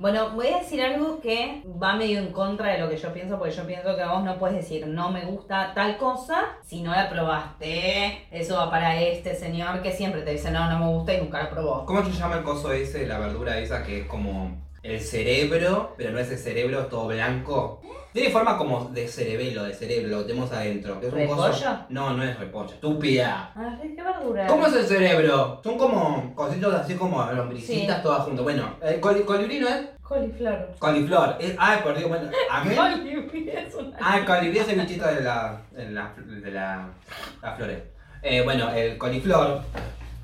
Bueno, 0.00 0.30
voy 0.30 0.46
a 0.46 0.60
decir 0.60 0.80
algo 0.80 1.20
que 1.20 1.62
va 1.66 1.94
medio 1.94 2.20
en 2.20 2.32
contra 2.32 2.72
de 2.72 2.78
lo 2.78 2.88
que 2.88 2.96
yo 2.96 3.12
pienso, 3.12 3.38
porque 3.38 3.54
yo 3.54 3.66
pienso 3.66 3.94
que 3.94 4.04
vos 4.06 4.24
no 4.24 4.38
puedes 4.38 4.56
decir 4.56 4.86
no 4.86 5.12
me 5.12 5.26
gusta 5.26 5.72
tal 5.74 5.98
cosa 5.98 6.56
si 6.66 6.80
no 6.80 6.92
la 6.92 7.10
probaste. 7.10 8.26
Eso 8.30 8.56
va 8.56 8.70
para 8.70 8.98
este 8.98 9.34
señor 9.34 9.82
que 9.82 9.92
siempre 9.92 10.22
te 10.22 10.30
dice 10.30 10.50
no, 10.50 10.70
no 10.70 10.78
me 10.78 10.86
gusta 10.86 11.12
y 11.12 11.20
nunca 11.20 11.42
la 11.42 11.50
probó. 11.50 11.84
¿Cómo 11.84 12.02
se 12.02 12.12
llama 12.12 12.36
el 12.36 12.44
coso 12.44 12.72
ese, 12.72 13.06
la 13.06 13.18
verdura 13.18 13.58
esa 13.58 13.84
que 13.84 14.00
es 14.00 14.06
como 14.06 14.56
el 14.82 15.02
cerebro, 15.02 15.92
pero 15.98 16.12
no 16.12 16.18
es 16.18 16.30
el 16.30 16.38
cerebro, 16.38 16.86
todo 16.86 17.08
blanco? 17.08 17.82
Tiene 18.12 18.30
forma 18.30 18.58
como 18.58 18.86
de 18.86 19.06
cerebelo, 19.06 19.62
de 19.64 19.72
cerebro, 19.72 20.08
lo 20.18 20.24
tenemos 20.24 20.50
adentro. 20.52 20.98
que 21.00 21.06
Es 21.06 21.12
un. 21.12 21.86
No, 21.90 22.12
no 22.16 22.24
es 22.24 22.38
repollo, 22.38 22.70
estúpida. 22.70 23.52
Ah, 23.54 23.78
¿qué 23.80 24.02
verdura? 24.02 24.46
¿Cómo 24.48 24.66
es 24.66 24.74
el 24.74 24.84
cerebro? 24.84 25.60
Son 25.62 25.78
como 25.78 26.34
cositos 26.34 26.74
así 26.74 26.94
como 26.96 27.24
lombricitas 27.32 27.96
Sí. 27.98 28.02
todas 28.02 28.22
juntas. 28.24 28.42
Bueno, 28.42 28.74
el 28.82 29.00
coli- 29.00 29.24
colibrí 29.24 29.60
no 29.60 29.68
es 29.68 29.86
Coliflor. 30.02 30.74
coliflor. 30.80 31.36
Es, 31.38 31.54
ay, 31.56 31.78
por 31.84 31.96
Dios, 31.96 32.08
bueno, 32.08 32.28
a 32.50 32.64
mí... 32.64 32.74
Colibrí 32.74 33.48
es 33.48 33.72
una... 33.76 33.96
Ah, 34.00 34.18
el 34.18 34.24
colibrí 34.24 34.58
es 34.58 34.68
el 34.68 34.80
bichito 34.80 35.06
de 35.06 35.20
la, 35.20 35.60
de 35.70 35.90
la, 35.90 36.12
de 36.16 36.50
la, 36.50 36.88
las 37.40 37.56
flores. 37.56 37.78
Eh, 38.22 38.42
bueno, 38.42 38.70
el 38.70 38.98
coliflor. 38.98 39.60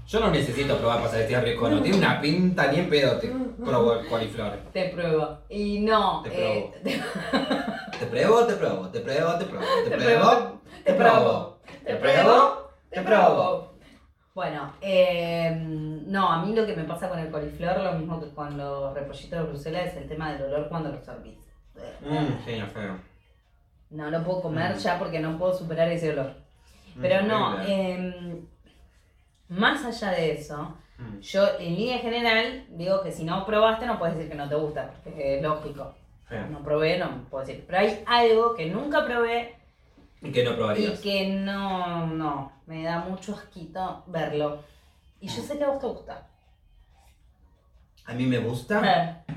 Yo 0.07 0.21
no 0.21 0.31
necesito 0.31 0.77
probar 0.79 0.99
para 0.99 1.11
saber 1.11 1.27
si 1.29 1.35
es 1.35 1.43
rico 1.43 1.69
no. 1.69 1.83
Tiene 1.83 1.99
una 1.99 2.21
pinta 2.21 2.71
ni 2.71 2.79
en 2.79 2.89
pedo 2.89 3.19
te 3.19 3.29
probo 3.65 3.95
el 3.95 4.07
coliflor. 4.07 4.53
Te 4.73 4.89
pruebo. 4.91 5.39
Y 5.49 5.81
no. 5.81 6.23
Te 6.23 6.61
eh, 6.61 6.71
Te 7.99 8.07
pruebo, 8.07 8.45
te 8.45 8.55
pruebo, 8.55 8.89
te 8.89 9.01
pruebo, 9.01 9.35
te 9.39 9.45
pruebo, 9.47 9.65
te 9.85 9.91
Te 9.91 9.97
pruebo, 9.97 10.21
pruebo, 10.27 10.61
te 10.85 10.93
pruebo, 10.95 11.59
te 11.85 11.97
pruebo, 11.97 12.71
te 12.91 13.03
pruebo. 13.03 13.73
Bueno, 14.35 14.71
eh, 14.83 15.51
no, 16.07 16.31
a 16.31 16.45
mí 16.45 16.55
lo 16.55 16.67
que 16.67 16.77
me 16.77 16.85
pasa 16.85 17.09
con 17.09 17.19
el 17.19 17.31
coliflor, 17.31 17.81
lo 17.81 17.93
mismo 17.95 18.21
que 18.21 18.29
con 18.35 18.57
los 18.57 18.93
repollitos 18.93 19.31
de 19.41 19.45
Bruselas, 19.47 19.87
es 19.89 19.97
el 19.97 20.09
tema 20.09 20.33
del 20.33 20.43
olor 20.43 20.69
cuando 20.69 20.91
los 20.91 21.03
servís. 21.05 21.39
Mmm, 22.03 22.45
sí, 22.45 22.61
feo. 22.75 22.99
No 23.91 24.11
lo 24.11 24.23
puedo 24.23 24.43
comer 24.43 24.75
Mm. 24.75 24.79
ya 24.79 24.99
porque 24.99 25.21
no 25.21 25.39
puedo 25.39 25.55
superar 25.57 25.89
ese 25.89 26.13
olor. 26.13 26.35
Pero 27.01 27.23
Mm, 27.25 27.29
no, 27.29 27.63
eh, 27.63 28.43
más 29.49 29.85
allá 29.85 30.11
de 30.13 30.33
eso, 30.33 30.75
Mm. 30.99 31.21
yo 31.21 31.47
en 31.59 31.77
línea 31.77 31.99
general 31.99 32.65
digo 32.71 33.03
que 33.03 33.13
si 33.13 33.23
no 33.25 33.45
probaste 33.45 33.85
no 33.85 33.99
puedes 33.99 34.15
decir 34.17 34.31
que 34.31 34.37
no 34.39 34.49
te 34.49 34.55
gusta, 34.55 34.91
porque 35.05 35.37
es 35.37 35.43
lógico. 35.43 35.95
No 36.51 36.61
probé, 36.65 36.99
no 36.99 37.23
puedo 37.31 37.45
decir. 37.45 37.65
Pero 37.67 37.79
hay 37.79 38.03
algo 38.07 38.55
que 38.55 38.67
nunca 38.71 39.05
probé 39.05 39.55
¿Y 40.23 40.33
qué 40.33 40.43
no 40.43 40.53
y 40.53 40.55
probarías? 40.55 40.99
que 41.01 41.29
no, 41.29 42.07
no, 42.07 42.51
me 42.67 42.83
da 42.83 43.01
mucho 43.01 43.35
asquito 43.35 44.03
verlo. 44.07 44.63
Y 45.21 45.29
yo 45.29 45.43
sé 45.43 45.59
que 45.59 45.65
a 45.65 45.69
vos 45.69 45.79
te 45.81 45.87
gusta. 45.87 46.27
A 48.07 48.15
mí 48.15 48.25
me 48.27 48.39
gusta, 48.39 48.81
Eh, 49.29 49.35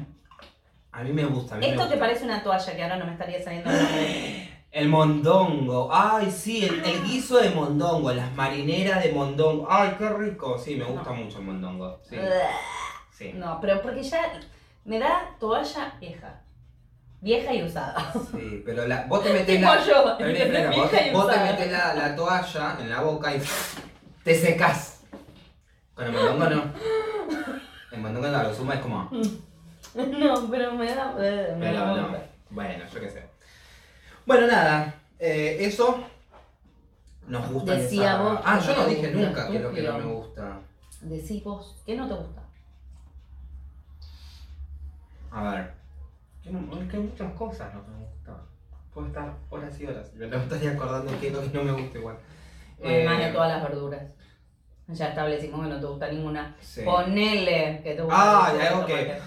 a 0.93 1.03
mí 1.03 1.11
me 1.11 1.25
gusta, 1.25 1.55
a 1.55 1.57
mí 1.57 1.65
me 1.65 1.71
Esto 1.73 1.83
que 1.83 1.89
gusta. 1.95 1.99
parece 1.99 2.23
una 2.25 2.41
toalla 2.41 2.75
que 2.75 2.83
ahora 2.83 2.97
no 2.97 3.05
me 3.05 3.11
estaría 3.11 3.43
saliendo 3.43 3.69
el 4.71 4.87
mondongo, 4.89 5.89
ay 5.91 6.29
sí, 6.31 6.65
el, 6.65 6.83
el 6.85 7.03
guiso 7.03 7.37
de 7.37 7.49
mondongo, 7.49 8.11
las 8.11 8.33
marineras 8.35 9.03
de 9.03 9.11
mondongo, 9.11 9.67
ay 9.69 9.95
qué 9.97 10.09
rico, 10.09 10.57
sí, 10.57 10.75
me 10.75 10.85
gusta 10.85 11.09
No. 11.11 11.15
mucho 11.15 11.39
el 11.39 11.45
mondongo, 11.45 11.99
sí, 12.07 12.17
sí. 13.11 13.31
No, 13.33 13.59
pero 13.59 13.81
porque 13.81 14.03
ya 14.03 14.39
me 14.85 14.99
da 14.99 15.35
toalla 15.39 15.93
vieja. 15.99 16.41
Vieja 17.21 17.53
y 17.53 17.63
usada. 17.63 18.13
Sí, 18.31 18.63
pero 18.65 18.87
la, 18.87 19.05
vos 19.07 19.21
te 19.23 19.33
metés 19.33 19.59
la, 19.59 19.85
yo, 19.85 20.03
vos, 20.03 20.17
te 20.17 20.23
metés 20.25 21.71
la, 21.71 21.93
la 21.93 22.15
toalla 22.15 22.77
en 22.79 22.89
la 22.89 23.01
boca 23.01 23.35
y 23.35 23.41
te 24.23 24.35
secás. 24.35 25.01
Con 25.93 26.05
el 26.05 26.11
mondongo 26.13 26.45
no. 26.49 26.63
El 27.91 27.99
mondongo 28.01 28.27
no, 28.27 28.43
lo 28.43 28.53
suma 28.53 28.75
es 28.75 28.79
como... 28.81 29.09
No, 29.95 30.47
pero 30.51 30.73
me 30.75 30.93
da. 30.93 31.11
me 31.57 31.73
da 31.73 31.85
no. 31.95 32.15
Bueno, 32.51 32.83
yo 32.93 32.99
qué 33.01 33.09
sé. 33.09 33.28
Bueno, 34.29 34.45
nada, 34.45 34.93
eh, 35.17 35.57
eso 35.61 36.03
nos 37.25 37.51
gusta. 37.51 37.73
Decía 37.73 38.11
esa- 38.13 38.21
vos 38.21 38.37
que 38.37 38.43
Ah, 38.45 38.55
no 38.57 38.61
yo 38.61 38.75
no 38.75 38.85
dije 38.85 39.07
gusta, 39.11 39.17
nunca 39.27 39.47
que 39.49 39.55
es 39.57 39.63
lo 39.63 39.71
que 39.73 39.81
no 39.81 39.97
me 39.97 40.03
gusta. 40.05 40.59
Decí 41.01 41.41
vos, 41.43 41.75
¿qué 41.83 41.95
no 41.97 42.07
te 42.07 42.13
gusta? 42.13 42.41
A 45.31 45.43
ver. 45.51 45.73
Que, 46.43 46.51
no- 46.51 46.87
que 46.87 46.97
muchas 46.99 47.33
cosas 47.33 47.73
no 47.73 47.81
me 47.81 48.05
gustan. 48.05 48.35
Puedo 48.93 49.07
estar 49.07 49.33
horas 49.49 49.79
y 49.79 49.85
horas. 49.87 50.13
Me 50.13 50.27
estaría 50.37 50.71
acordando 50.73 51.11
qué 51.19 51.27
es 51.29 51.33
lo 51.33 51.41
que 51.41 51.49
no 51.57 51.63
me 51.63 51.71
gusta 51.71 51.97
igual. 51.97 52.17
Además 52.85 53.19
Eh, 53.19 53.25
de 53.25 53.31
todas 53.33 53.49
las 53.49 53.63
verduras. 53.63 54.03
Ya 54.89 55.07
establecimos 55.07 55.63
que 55.63 55.73
no 55.73 55.79
te 55.79 55.85
gusta 55.87 56.07
ninguna. 56.11 56.55
sí. 56.61 56.83
Ponele 56.85 57.81
que 57.83 57.95
te 57.95 58.01
gusta. 58.03 58.15
Ah, 58.45 58.51
el 58.53 58.59
y 58.59 58.61
algo 58.61 58.85
que- 58.85 59.19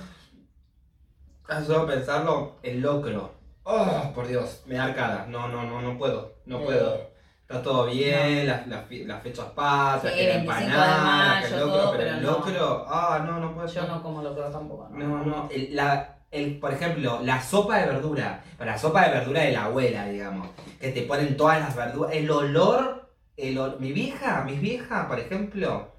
solo 1.66 1.86
pensarlo, 1.88 2.54
el 2.62 2.80
locro. 2.80 3.41
Oh, 3.64 4.10
por 4.14 4.26
Dios, 4.26 4.62
me 4.66 4.74
da 4.76 4.84
arcada. 4.84 5.26
No, 5.28 5.48
no, 5.48 5.62
no, 5.64 5.80
no 5.80 5.96
puedo. 5.98 6.34
No 6.46 6.60
puedo. 6.64 7.12
Está 7.42 7.62
todo 7.62 7.86
bien, 7.86 8.46
las, 8.46 8.66
las, 8.66 9.22
fechas 9.22 9.46
pasan, 9.54 10.10
Sí, 10.10 10.16
que 10.16 10.28
la 10.28 10.34
25 10.36 10.58
de 10.60 10.64
empanada, 10.64 11.40
que 11.40 11.46
el 11.46 11.52
mayo, 11.52 11.66
locro, 11.66 11.80
todo, 11.82 11.90
pero 11.92 12.02
pero 12.04 12.16
el 12.16 12.22
no. 12.22 12.30
locro, 12.30 12.84
ah, 12.88 13.22
no, 13.26 13.38
no 13.40 13.54
puedo. 13.54 13.66
Yo 13.68 13.86
no 13.86 14.02
como 14.02 14.22
locro 14.22 14.44
tampoco. 14.50 14.88
No, 14.90 15.24
no, 15.24 15.48
el, 15.50 15.76
la, 15.76 16.16
el, 16.30 16.58
por 16.58 16.72
ejemplo, 16.72 17.20
la 17.22 17.40
sopa 17.42 17.78
de 17.78 17.86
verdura, 17.86 18.42
para 18.56 18.72
la 18.72 18.78
sopa 18.78 19.04
de 19.06 19.10
verdura 19.18 19.42
de 19.42 19.52
la 19.52 19.64
abuela, 19.64 20.06
digamos, 20.06 20.48
que 20.80 20.92
te 20.92 21.02
ponen 21.02 21.36
todas 21.36 21.60
las 21.60 21.76
verduras, 21.76 22.12
el 22.14 22.30
olor, 22.30 23.10
el 23.36 23.58
ol- 23.58 23.76
mi 23.78 23.92
vieja, 23.92 24.42
mis 24.44 24.60
viejas, 24.60 25.06
por 25.06 25.20
ejemplo, 25.20 25.92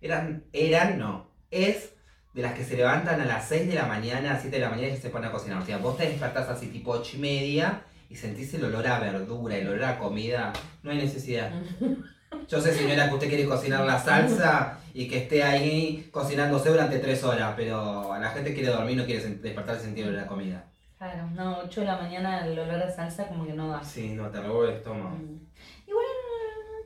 eran, 0.00 0.44
eran, 0.52 0.98
no, 0.98 1.28
es 1.50 1.93
de 2.34 2.42
las 2.42 2.54
que 2.54 2.64
se 2.64 2.76
levantan 2.76 3.20
a 3.20 3.24
las 3.24 3.48
6 3.48 3.68
de 3.68 3.74
la 3.74 3.86
mañana, 3.86 4.38
7 4.40 4.56
de 4.56 4.62
la 4.62 4.70
mañana 4.70 4.88
y 4.88 4.96
se 4.96 5.08
ponen 5.08 5.28
a 5.28 5.32
cocinar. 5.32 5.62
O 5.62 5.64
sea, 5.64 5.78
vos 5.78 5.96
te 5.96 6.08
despertás 6.08 6.48
así 6.48 6.66
tipo 6.66 6.90
8 6.90 7.16
y 7.16 7.20
media 7.20 7.82
y 8.10 8.16
sentís 8.16 8.52
el 8.54 8.64
olor 8.64 8.86
a 8.86 8.98
verdura, 8.98 9.56
el 9.56 9.68
olor 9.68 9.84
a 9.84 9.98
comida, 9.98 10.52
no 10.82 10.90
hay 10.90 10.98
necesidad. 10.98 11.50
Yo 12.48 12.60
sé, 12.60 12.74
señora, 12.74 13.08
que 13.08 13.14
usted 13.14 13.28
quiere 13.28 13.44
cocinar 13.46 13.86
la 13.86 13.98
salsa 13.98 14.78
y 14.92 15.06
que 15.06 15.18
esté 15.18 15.44
ahí 15.44 16.08
cocinándose 16.10 16.70
durante 16.70 16.98
tres 16.98 17.22
horas, 17.22 17.54
pero 17.56 18.18
la 18.18 18.30
gente 18.30 18.52
quiere 18.52 18.70
dormir, 18.70 18.96
no 18.96 19.04
quiere 19.04 19.24
despertar 19.36 19.76
el 19.76 19.80
sentido 19.80 20.10
de 20.10 20.16
la 20.16 20.26
comida. 20.26 20.64
Claro, 20.98 21.28
no, 21.34 21.58
8 21.64 21.80
de 21.80 21.86
la 21.86 21.96
mañana 21.96 22.44
el 22.44 22.58
olor 22.58 22.82
a 22.82 22.90
salsa 22.90 23.28
como 23.28 23.46
que 23.46 23.52
no 23.52 23.68
da. 23.68 23.84
Sí, 23.84 24.14
no, 24.14 24.28
te 24.30 24.40
revuelve 24.40 24.72
el 24.72 24.78
estómago. 24.78 25.16
Mm. 25.16 25.38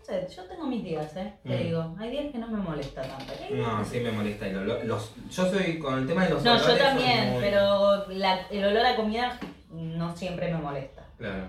No 0.08 0.14
sé, 0.14 0.26
yo 0.34 0.44
tengo 0.44 0.66
mis 0.66 0.82
días, 0.84 1.14
¿eh? 1.16 1.34
Te 1.42 1.54
Mm. 1.54 1.62
digo, 1.64 1.96
hay 1.98 2.10
días 2.10 2.32
que 2.32 2.38
no 2.38 2.48
me 2.48 2.56
molesta 2.58 3.02
tanto. 3.02 3.32
No, 3.54 3.84
sí 3.84 4.00
me 4.00 4.10
molesta 4.10 4.46
el 4.46 4.56
olor. 4.56 4.84
Los, 4.86 5.12
yo 5.30 5.50
soy 5.50 5.78
con 5.78 5.98
el 5.98 6.06
tema 6.06 6.24
de 6.24 6.30
los 6.30 6.42
No, 6.42 6.52
olores. 6.54 6.66
yo 6.78 6.78
también, 6.82 7.30
muy- 7.32 7.40
pero 7.42 8.06
la- 8.08 8.46
el 8.50 8.64
olor 8.64 8.86
a 8.86 8.96
comida 8.96 9.38
no 9.70 10.16
siempre 10.16 10.50
me 10.52 10.58
molesta. 10.58 11.02
Claro. 11.18 11.48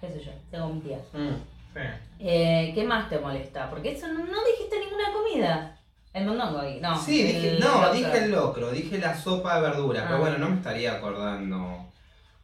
¿Qué 0.00 0.08
sé 0.08 0.20
yo? 0.24 0.30
Tengo 0.50 0.68
mis 0.68 0.84
días. 0.84 1.00
Mm, 1.14 1.28
sí. 1.74 1.80
Eh, 2.20 2.72
¿Qué 2.74 2.84
más 2.84 3.08
te 3.08 3.18
molesta? 3.18 3.70
Porque 3.70 3.92
eso 3.92 4.08
no, 4.08 4.18
no 4.26 4.44
dijiste 4.44 4.78
ninguna 4.78 5.12
comida. 5.12 5.78
El 6.12 6.26
mondongo 6.26 6.58
ahí, 6.60 6.80
no. 6.80 6.98
sí, 6.98 7.22
dije, 7.24 7.50
el 7.52 7.60
no, 7.60 7.74
locro. 7.74 7.92
dije 7.92 8.18
el 8.24 8.30
locro, 8.30 8.70
dije 8.70 8.98
la 8.98 9.14
sopa 9.14 9.56
de 9.56 9.62
verdura, 9.68 10.00
Ah. 10.02 10.04
pero 10.08 10.20
bueno, 10.20 10.38
no 10.38 10.48
me 10.50 10.56
estaría 10.56 10.94
acordando 10.94 11.86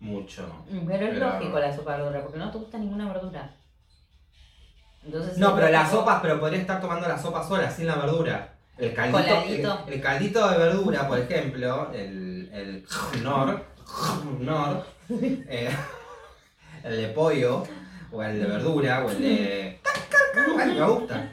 mucho. 0.00 0.64
Mm, 0.70 0.86
Pero 0.86 1.06
es 1.06 1.14
Pero- 1.14 1.26
lógico 1.30 1.58
la 1.58 1.74
sopa 1.74 1.92
de 1.96 2.02
verdura, 2.02 2.22
porque 2.22 2.38
no 2.38 2.50
te 2.50 2.58
gusta 2.58 2.78
ninguna 2.78 3.10
verdura. 3.12 3.50
Entonces, 5.04 5.38
No, 5.38 5.48
es 5.48 5.54
pero 5.54 5.68
las 5.70 5.90
sopas, 5.90 6.20
pero 6.22 6.38
podría 6.40 6.60
estar 6.60 6.80
tomando 6.80 7.08
la 7.08 7.18
sopa 7.18 7.46
sola, 7.46 7.70
sin 7.70 7.86
la 7.86 7.96
verdura. 7.96 8.52
El 8.78 8.94
caldito, 8.94 9.42
el, 9.86 9.92
el 9.94 10.00
caldito 10.00 10.48
de 10.50 10.58
verdura, 10.58 11.06
por 11.06 11.18
ejemplo, 11.18 11.90
el, 11.92 12.50
el 12.52 12.86
nor, 13.22 13.62
nor, 14.40 14.86
eh, 15.48 15.70
el 16.82 16.96
de 16.96 17.08
pollo, 17.08 17.64
o 18.10 18.22
el 18.22 18.40
de 18.40 18.46
verdura, 18.46 19.04
o 19.04 19.10
el 19.10 19.20
de... 19.20 19.80
Ay, 20.58 20.74
me 20.74 20.86
gusta. 20.86 21.32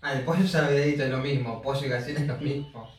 Ah, 0.00 0.12
el 0.14 0.22
pollo 0.22 0.44
ya 0.44 0.66
había 0.66 0.80
dicho 0.80 1.04
lo 1.06 1.18
mismo, 1.18 1.60
pollo 1.62 1.86
y 1.86 1.88
gallina 1.88 2.20
es 2.20 2.26
lo 2.26 2.36
mismo. 2.38 2.90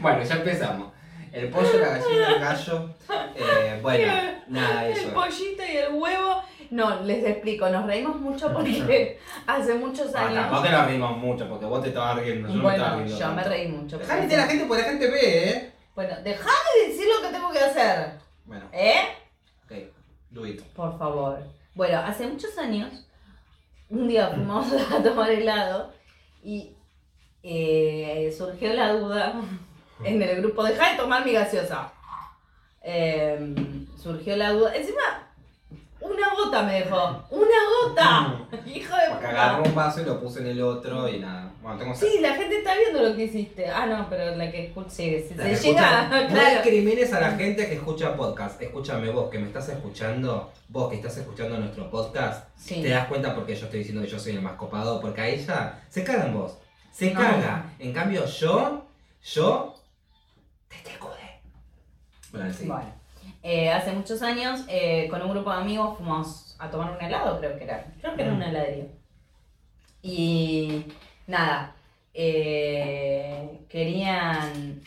Bueno, 0.00 0.22
ya 0.22 0.34
empezamos. 0.36 0.92
El 1.32 1.48
pollo, 1.50 1.78
la 1.78 1.88
gallina, 1.98 2.28
el 2.34 2.40
gallo, 2.40 2.90
eh, 3.34 3.78
bueno, 3.82 4.12
nada, 4.48 4.86
El 4.86 4.96
eso. 4.96 5.12
pollito 5.12 5.62
y 5.70 5.76
el 5.76 5.92
huevo. 5.92 6.42
No, 6.70 7.00
les 7.02 7.24
explico, 7.24 7.68
nos 7.68 7.86
reímos 7.86 8.20
mucho 8.20 8.52
porque 8.52 9.18
hace 9.46 9.74
muchos 9.74 10.14
Ah, 10.14 10.26
años. 10.26 10.34
tampoco 10.50 10.68
nos 10.70 10.86
reímos 10.86 11.16
mucho, 11.18 11.48
porque 11.48 11.64
vos 11.66 11.82
te 11.82 11.88
estabas 11.88 12.16
riendo, 12.18 12.48
yo 12.48 12.54
no 12.54 12.62
me 12.64 12.74
estaba 12.74 12.94
bueno, 12.96 13.16
yo 13.18 13.32
me 13.32 13.44
reí 13.44 13.68
mucho. 13.68 13.98
Dejá 13.98 14.16
de 14.16 14.36
la 14.36 14.46
gente 14.46 14.64
porque 14.66 14.82
la 14.82 14.88
gente 14.88 15.10
ve, 15.10 15.48
¿eh? 15.50 15.72
Bueno, 15.94 16.14
dejá 16.22 16.50
de 16.82 16.88
decir 16.88 17.06
lo 17.14 17.26
que 17.26 17.32
tengo 17.34 17.50
que 17.52 17.58
hacer. 17.58 18.18
Bueno, 18.44 18.66
¿Eh? 18.72 19.00
ok. 19.64 20.46
It. 20.46 20.62
Por 20.74 20.98
favor. 20.98 21.42
Bueno, 21.74 21.98
hace 22.00 22.26
muchos 22.26 22.56
años, 22.58 23.06
un 23.88 24.06
día 24.08 24.28
fuimos 24.28 24.66
a 24.92 25.02
tomar 25.02 25.30
helado 25.30 25.92
y 26.42 26.76
eh, 27.42 28.34
surgió 28.36 28.72
la 28.74 28.92
duda 28.92 29.34
en 30.04 30.20
el 30.22 30.42
grupo, 30.42 30.62
deja 30.64 30.90
de 30.92 30.98
tomar 30.98 31.24
mi 31.24 31.32
gaseosa. 31.32 31.92
Em, 32.82 33.86
surgió 33.96 34.36
la 34.36 34.50
duda, 34.52 34.74
encima, 34.76 35.00
una 36.08 36.34
gota 36.34 36.62
me 36.62 36.80
dejó, 36.80 37.24
una 37.30 37.56
gota, 37.88 38.46
hijo 38.66 38.94
de 38.96 39.02
Porque 39.10 39.26
agarró 39.26 39.58
puta. 39.58 39.68
un 39.70 39.74
vaso 39.74 40.00
y 40.00 40.04
lo 40.04 40.20
puse 40.20 40.40
en 40.40 40.46
el 40.48 40.62
otro 40.62 41.08
y 41.08 41.18
nada. 41.20 41.50
Bueno, 41.62 41.78
tengo 41.78 41.94
Sí, 41.94 42.18
la 42.20 42.34
gente 42.34 42.58
está 42.58 42.74
viendo 42.76 43.02
lo 43.02 43.16
que 43.16 43.24
hiciste. 43.24 43.68
Ah, 43.68 43.86
no, 43.86 44.06
pero 44.08 44.36
la 44.36 44.50
que 44.50 44.66
escucha, 44.66 44.90
sí, 44.90 45.24
si 45.28 45.34
La 45.34 45.44
se 45.44 45.50
que 45.50 45.56
llega, 45.56 46.02
escucha- 46.02 46.08
No 46.22 46.28
claro. 46.34 46.50
discrimines 46.62 47.12
a 47.12 47.20
la 47.20 47.30
gente 47.32 47.66
que 47.68 47.74
escucha 47.74 48.16
podcast. 48.16 48.62
Escúchame 48.62 49.10
vos, 49.10 49.30
que 49.30 49.38
me 49.38 49.46
estás 49.48 49.68
escuchando, 49.68 50.52
vos 50.68 50.90
que 50.90 50.96
estás 50.96 51.16
escuchando 51.16 51.58
nuestro 51.58 51.90
podcast, 51.90 52.48
Sí. 52.56 52.82
te 52.82 52.88
das 52.90 53.08
cuenta 53.08 53.34
porque 53.34 53.54
yo 53.56 53.64
estoy 53.64 53.80
diciendo 53.80 54.02
que 54.02 54.08
yo 54.08 54.18
soy 54.18 54.32
el 54.32 54.42
más 54.42 54.54
copado, 54.54 55.00
porque 55.00 55.20
a 55.20 55.28
ella 55.28 55.82
se 55.88 56.04
caga 56.04 56.26
en 56.26 56.34
vos. 56.34 56.58
Se 56.92 57.10
No. 57.12 57.20
caga. 57.20 57.72
En 57.78 57.92
cambio, 57.92 58.24
yo, 58.26 58.84
yo, 59.22 59.74
te 60.68 60.76
te 60.88 60.98
cude. 60.98 61.40
Bueno, 62.32 62.52
sí. 62.54 62.66
Bueno, 62.66 62.92
eh, 63.48 63.70
hace 63.70 63.92
muchos 63.92 64.22
años, 64.22 64.64
eh, 64.68 65.06
con 65.08 65.22
un 65.22 65.30
grupo 65.30 65.50
de 65.52 65.58
amigos 65.58 65.96
fuimos 65.96 66.56
a 66.58 66.68
tomar 66.68 66.90
un 66.90 67.00
helado, 67.00 67.38
creo 67.38 67.56
que 67.56 67.62
era. 67.64 67.86
Creo 68.00 68.16
que 68.16 68.22
era 68.22 68.32
Mm. 68.32 68.36
una 68.36 68.48
heladería. 68.50 68.86
Y 70.02 70.84
nada, 71.28 71.74
eh, 72.12 73.60
querían. 73.68 74.82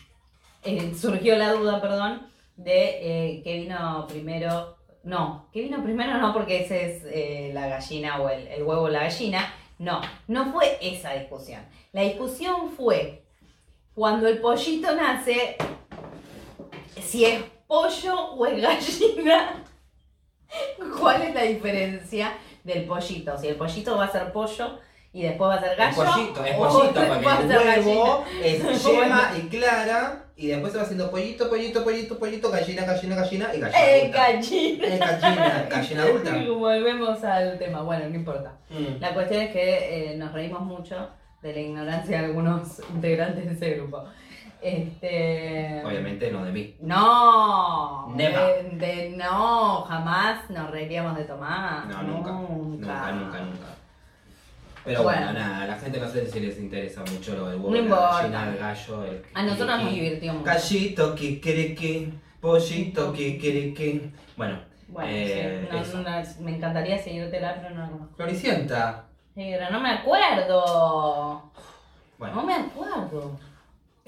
surgió 1.00 1.38
la 1.38 1.54
duda, 1.54 1.80
perdón, 1.80 2.28
de 2.58 3.40
qué 3.46 3.60
vino 3.62 4.06
primero. 4.10 4.76
No, 5.04 5.48
¿qué 5.54 5.62
vino 5.62 5.82
primero? 5.82 6.18
No, 6.18 6.34
porque 6.34 6.66
ese 6.66 6.98
es 7.48 7.54
la 7.54 7.68
gallina 7.68 8.20
o 8.22 8.28
el, 8.30 8.46
el 8.48 8.64
huevo 8.64 8.84
o 8.84 8.90
la 8.90 9.04
gallina. 9.04 9.54
No, 9.78 10.02
no 10.28 10.52
fue 10.52 10.78
esa 10.82 11.14
discusión. 11.14 11.62
La 11.94 12.02
discusión 12.02 12.70
fue 12.76 13.24
cuando 13.96 14.28
el 14.28 14.40
pollito 14.40 14.94
nace, 14.94 15.56
si 17.02 17.24
es 17.24 17.42
pollo 17.70 18.32
o 18.32 18.46
es 18.48 18.60
gallina. 18.60 19.64
¿Cuál 21.00 21.22
es 21.22 21.36
la 21.36 21.44
diferencia 21.44 22.34
del 22.64 22.86
pollito? 22.86 23.38
Si 23.38 23.48
el 23.48 23.56
pollito 23.56 23.96
va 23.96 24.06
a 24.06 24.12
ser 24.12 24.32
pollo 24.32 24.80
y 25.14 25.22
después 25.22 25.52
va 25.52 25.56
a 25.56 25.62
ser 25.62 25.72
Es 25.74 25.78
gallo. 25.78 25.96
pollito, 25.96 26.46
es 26.46 26.56
pollito, 26.56 27.00
va 27.00 27.34
a 27.34 27.38
porque 27.38 27.74
el 27.76 27.86
huevo 27.86 28.26
es 28.44 28.84
yema 28.86 29.34
y 29.38 29.48
clara, 29.50 30.26
y 30.36 30.48
después 30.48 30.72
se 30.72 30.80
va 30.80 30.84
haciendo 30.84 31.12
pollito, 31.12 31.48
pollito, 31.48 31.84
pollito, 31.84 32.18
pollito, 32.18 32.50
gallina, 32.50 32.86
gallina, 32.86 33.16
gallina 33.16 33.54
y 33.54 33.60
gallina. 33.60 33.88
Eh, 33.88 34.02
adulta. 34.02 34.18
gallina. 34.18 34.88
Eh, 34.88 34.98
gallina, 35.00 35.68
gallina 35.70 36.04
adulta. 36.04 36.38
Volvemos 36.58 37.24
al 37.24 37.60
tema. 37.60 37.84
Bueno, 37.84 38.10
no 38.10 38.16
importa. 38.16 38.58
Mm. 38.72 39.00
La 39.00 39.14
cuestión 39.14 39.44
es 39.44 39.52
que 39.52 40.14
eh, 40.14 40.18
nos 40.18 40.34
reímos 40.34 40.62
mucho 40.62 41.10
de 41.44 41.54
la 41.54 41.60
ignorancia 41.60 42.20
de 42.20 42.26
algunos 42.26 42.82
integrantes 42.90 43.46
de 43.46 43.52
ese 43.52 43.78
grupo. 43.78 44.06
Este. 44.62 45.82
Obviamente 45.86 46.32
no 46.32 46.44
de 46.44 46.52
mí. 46.52 46.76
No. 46.82 48.14
De, 48.16 48.30
de- 48.74 49.14
no, 49.16 49.82
jamás 49.84 50.50
nos 50.50 50.70
reiríamos 50.72 51.16
de 51.18 51.24
Tomás. 51.24 51.86
No, 51.88 52.04
nunca. 52.04 52.32
Nunca, 52.32 53.12
nunca, 53.14 53.40
nunca. 53.42 53.66
Pero 54.84 55.04
bueno, 55.04 55.22
Bueno. 55.26 55.40
nada, 55.40 55.64
a 55.64 55.68
la 55.68 55.76
gente 55.78 56.00
no 56.00 56.08
sé 56.10 56.26
si 56.30 56.40
les 56.40 56.58
interesa 56.60 57.02
mucho 57.12 57.36
lo 57.36 57.48
del 57.50 57.60
huevo, 57.60 57.76
No 57.90 57.96
la 57.96 58.12
gallina, 58.18 58.50
el 58.50 58.58
gallo, 58.58 59.04
el 59.06 59.22
A 59.34 59.44
nosotros 59.44 59.84
nos 59.84 59.92
divirtió 59.92 60.34
mucho. 60.34 60.46
Gallito, 60.46 61.16
kikiriki, 61.16 62.14
pollito, 62.42 63.14
kikiriki. 63.14 64.12
Bueno, 64.38 64.60
Bueno, 64.88 65.10
Eh, 65.14 65.68
sí, 65.70 65.78
no, 65.96 66.02
no, 66.04 66.10
no, 66.22 66.26
me 66.42 66.56
encantaría 66.56 66.98
seguírtela, 66.98 67.56
pero 67.62 67.76
no 67.76 67.82
la 67.82 67.90
conozco. 67.90 68.16
Floricienta. 68.16 69.06
Sí, 69.36 69.52
pero 69.52 69.70
no 69.70 69.80
me 69.82 69.90
acuerdo. 69.92 71.52
Bueno, 72.18 72.36
No 72.36 72.44
me 72.44 72.56
acuerdo. 72.56 73.38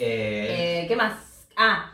Eh, 0.01 0.81
Eh, 0.83 0.87
¿Qué 0.87 0.95
más? 0.95 1.47
Ah. 1.55 1.87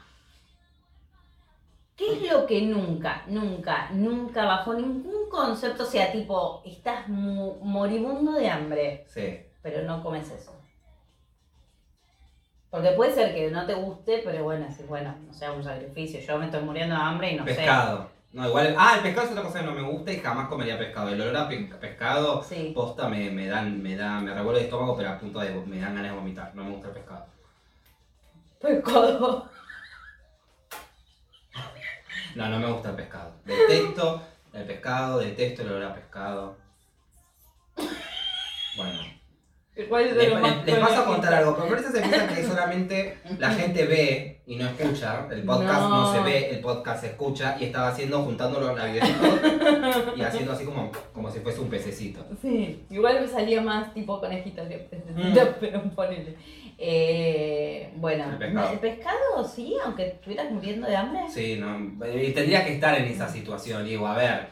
¿Qué 1.95 2.13
es 2.13 2.31
lo 2.31 2.45
que 2.45 2.61
nunca, 2.61 3.23
nunca, 3.27 3.89
nunca, 3.91 4.45
bajo 4.45 4.73
ningún 4.75 5.29
concepto, 5.31 5.83
sea, 5.83 6.11
tipo, 6.11 6.61
estás 6.63 7.07
moribundo 7.09 8.33
de 8.33 8.47
hambre, 8.49 9.05
sí. 9.07 9.39
pero 9.63 9.81
no 9.81 10.03
comes 10.03 10.29
eso? 10.29 10.53
Porque 12.69 12.91
puede 12.91 13.13
ser 13.13 13.33
que 13.33 13.49
no 13.49 13.65
te 13.65 13.73
guste, 13.73 14.21
pero 14.23 14.43
bueno, 14.43 14.67
sí, 14.69 14.83
bueno, 14.87 15.15
no 15.25 15.33
sea 15.33 15.53
un 15.53 15.63
sacrificio. 15.63 16.19
Yo 16.19 16.37
me 16.37 16.45
estoy 16.45 16.61
muriendo 16.61 16.93
de 16.95 17.01
hambre 17.01 17.31
y 17.31 17.35
no 17.35 17.45
Pescado. 17.45 18.09
No, 18.33 18.47
igual. 18.47 18.75
Ah, 18.77 18.95
el 18.97 19.01
pescado 19.01 19.25
es 19.25 19.31
otra 19.31 19.43
cosa 19.43 19.59
que 19.61 19.65
no 19.65 19.71
me 19.71 19.81
gusta 19.81 20.11
y 20.11 20.19
jamás 20.19 20.49
comería 20.49 20.77
pescado. 20.77 21.09
El 21.09 21.21
olor 21.21 21.35
a 21.37 21.47
pe- 21.47 21.69
pescado, 21.79 22.43
sé. 22.43 22.55
Sí. 22.67 22.71
posta, 22.75 23.07
me, 23.07 23.31
me 23.31 23.47
dan, 23.47 23.81
me 23.81 23.95
da, 23.95 24.19
me 24.19 24.33
revuelve 24.33 24.59
el 24.59 24.65
estómago, 24.65 24.95
pero 24.97 25.09
a 25.09 25.17
punto 25.17 25.39
de 25.39 25.49
me 25.65 25.79
dan 25.79 25.95
ganas 25.95 26.11
de 26.11 26.17
vomitar. 26.17 26.53
No 26.53 26.63
me 26.65 26.71
gusta 26.71 26.89
el 26.89 26.93
pescado. 26.93 27.25
Pescado. 28.61 29.49
No, 32.35 32.49
no 32.49 32.59
me 32.59 32.71
gusta 32.71 32.89
el 32.89 32.95
pescado. 32.95 33.31
Detesto 33.45 34.21
el 34.53 34.63
pescado, 34.65 35.19
detesto 35.19 35.61
el 35.63 35.69
olor 35.69 35.83
a 35.83 35.93
pescado. 35.95 36.57
Bueno. 38.75 38.99
¿Cuál 39.89 40.07
es 40.07 40.15
Les, 40.15 40.33
les- 40.33 40.65
les 40.65 40.75
paso 40.79 41.01
a 41.01 41.05
contar 41.05 41.33
algo, 41.35 41.55
pero 41.55 41.67
por 41.67 41.77
eso 41.77 41.91
se 41.91 41.99
piensa 42.01 42.27
que 42.27 42.43
solamente 42.43 43.19
la 43.37 43.51
gente 43.51 43.85
ve 43.85 44.41
y 44.47 44.55
no 44.55 44.65
escucha. 44.67 45.27
El 45.29 45.43
podcast 45.43 45.81
no, 45.81 45.89
No. 46.01 46.13
se 46.13 46.19
ve, 46.21 46.49
el 46.49 46.61
podcast 46.61 47.01
se 47.01 47.07
escucha 47.07 47.57
y 47.59 47.65
estaba 47.65 47.89
haciendo, 47.89 48.23
juntándolo 48.23 48.69
a 48.69 48.85
videitos 48.85 49.39
y 50.15 50.21
haciendo 50.23 50.53
así 50.53 50.65
como, 50.65 50.91
como 51.13 51.29
si 51.29 51.39
fuese 51.41 51.59
un 51.61 51.69
pececito. 51.69 52.25
Sí, 52.41 52.85
igual 52.89 53.21
me 53.21 53.27
salía 53.27 53.61
más 53.61 53.93
tipo 53.93 54.19
que 54.19 54.27
pececito, 54.29 54.63
Mm. 55.13 55.37
pero 55.59 55.83
ponele. 55.91 56.35
Eh, 56.77 57.91
bueno, 57.95 58.29
El 58.31 58.37
pescado. 58.37 58.71
¿el 58.71 58.79
pescado 58.79 59.43
sí? 59.43 59.75
Aunque 59.83 60.07
estuvieras 60.07 60.51
muriendo 60.51 60.87
de 60.87 60.95
hambre. 60.95 61.21
Sí, 61.29 61.57
no, 61.59 61.77
y 62.07 62.31
tendría 62.31 62.63
que 62.65 62.75
estar 62.75 62.95
en 62.97 63.05
esa 63.05 63.27
situación. 63.27 63.83
Digo, 63.85 64.07
a 64.07 64.15
ver, 64.15 64.47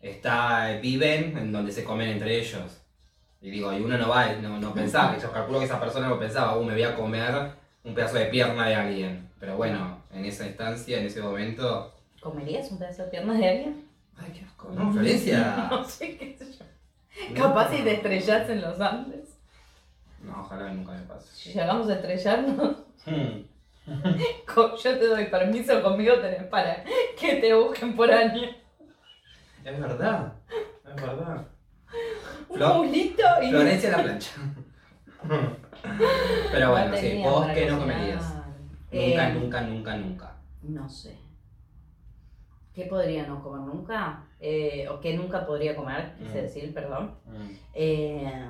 está, 0.00 0.78
viven 0.82 1.36
en 1.38 1.52
donde 1.52 1.72
se 1.72 1.84
comen 1.84 2.10
entre 2.10 2.38
ellos. 2.38 2.82
Y 3.40 3.50
digo, 3.50 3.72
y 3.72 3.80
uno 3.80 3.98
no 3.98 4.08
va, 4.08 4.32
no, 4.34 4.58
no 4.60 4.72
pensaba, 4.72 5.18
yo 5.18 5.32
calculo 5.32 5.58
que 5.58 5.64
esa 5.64 5.80
persona 5.80 6.08
no 6.08 6.18
pensaba, 6.18 6.56
uh, 6.56 6.64
me 6.64 6.74
voy 6.74 6.84
a 6.84 6.94
comer 6.94 7.34
un 7.82 7.94
pedazo 7.94 8.16
de 8.18 8.26
pierna 8.26 8.68
de 8.68 8.74
alguien. 8.74 9.28
Pero 9.40 9.56
bueno, 9.56 9.98
en 10.12 10.24
esa 10.24 10.46
instancia, 10.46 11.00
en 11.00 11.06
ese 11.06 11.20
momento. 11.20 11.92
¿Comerías 12.20 12.70
un 12.70 12.78
pedazo 12.78 13.02
de 13.02 13.08
pierna 13.10 13.34
de 13.34 13.48
alguien? 13.48 13.88
Ay, 14.16 14.30
qué 14.32 14.44
asco. 14.44 14.70
No, 14.72 14.92
Florencia. 14.92 15.66
No 15.70 15.84
sé, 15.84 16.16
qué 16.16 16.36
sé 16.38 16.52
yo. 16.52 16.64
Capaz 17.34 17.70
si 17.70 17.82
te 17.82 17.94
estrellas 17.94 18.48
en 18.48 18.60
los 18.60 18.80
Andes. 18.80 19.21
No, 20.22 20.40
ojalá 20.40 20.72
nunca 20.72 20.92
me 20.92 21.02
pase. 21.02 21.34
Si 21.34 21.52
llegamos 21.52 21.88
a 21.88 21.94
estrellarnos, 21.94 22.76
Hmm. 23.04 23.42
yo 24.84 24.98
te 24.98 25.06
doy 25.08 25.26
permiso 25.26 25.82
conmigo 25.82 26.14
tenés 26.20 26.44
para 26.44 26.84
que 27.18 27.34
te 27.36 27.52
busquen 27.52 27.96
por 27.96 28.08
año. 28.12 28.48
Es 29.64 29.80
verdad, 29.80 30.32
es 30.88 30.94
verdad. 31.02 31.46
Un 32.48 32.58
mulito 32.76 33.22
y... 33.42 33.50
Florencia 33.50 33.90
la 33.96 34.02
plancha. 34.04 34.30
Pero 36.52 36.70
bueno, 36.70 36.90
No 36.92 36.96
sí, 36.96 37.20
vos 37.24 37.46
que 37.48 37.66
no 37.70 37.78
comerías. 37.80 38.34
Eh, 38.92 39.08
Nunca, 39.16 39.28
nunca, 39.30 39.60
nunca, 39.62 39.96
nunca. 39.96 40.36
No 40.62 40.88
sé. 40.88 41.16
¿Qué 42.74 42.84
podría 42.84 43.26
no 43.26 43.42
comer 43.42 43.62
nunca? 43.74 44.24
Eh, 44.38 44.86
o 44.88 45.00
qué 45.00 45.14
nunca 45.16 45.44
podría 45.46 45.74
comer, 45.74 46.14
quise 46.18 46.38
Mm. 46.38 46.42
decir, 46.42 46.74
perdón. 46.74 47.16
Mm. 47.26 47.50
Eh, 47.74 48.46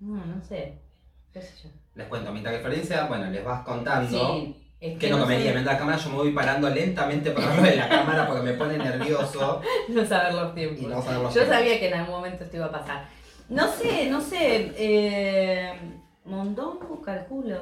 no, 0.00 0.24
no 0.26 0.42
sé. 0.42 0.78
¿Qué 1.32 1.40
sé 1.42 1.52
yo? 1.64 1.70
Les 1.94 2.06
cuento, 2.08 2.32
mientras 2.32 2.56
que 2.56 2.60
Florencia, 2.62 3.04
bueno, 3.06 3.30
les 3.30 3.44
vas 3.44 3.62
contando 3.62 4.08
Sí, 4.36 4.56
es 4.80 4.98
que 4.98 5.10
no 5.10 5.18
comería. 5.20 5.46
sé- 5.46 5.52
Mientras 5.52 5.74
la 5.74 5.78
cámara 5.78 5.98
yo 5.98 6.10
me 6.10 6.16
voy 6.16 6.32
parando 6.32 6.68
lentamente 6.70 7.30
por 7.30 7.44
lo 7.44 7.62
de 7.62 7.76
la 7.76 7.88
cámara 7.88 8.26
porque 8.26 8.42
me 8.42 8.52
pone 8.54 8.78
nervioso 8.78 9.60
No 9.88 10.04
saber 10.04 10.34
los 10.34 10.54
tiempos. 10.54 10.80
y 10.82 10.86
no 10.86 11.02
saber 11.02 11.20
los 11.22 11.34
Yo 11.34 11.40
tiempos. 11.42 11.56
sabía 11.58 11.78
que 11.78 11.88
en 11.88 11.94
algún 11.94 12.14
momento 12.16 12.44
esto 12.44 12.56
iba 12.56 12.66
a 12.66 12.72
pasar. 12.72 13.08
No 13.48 13.66
sé, 13.68 14.08
no 14.10 14.20
sé. 14.20 14.72
Eh, 14.76 15.72
mondongo 16.24 17.00
calculo. 17.02 17.58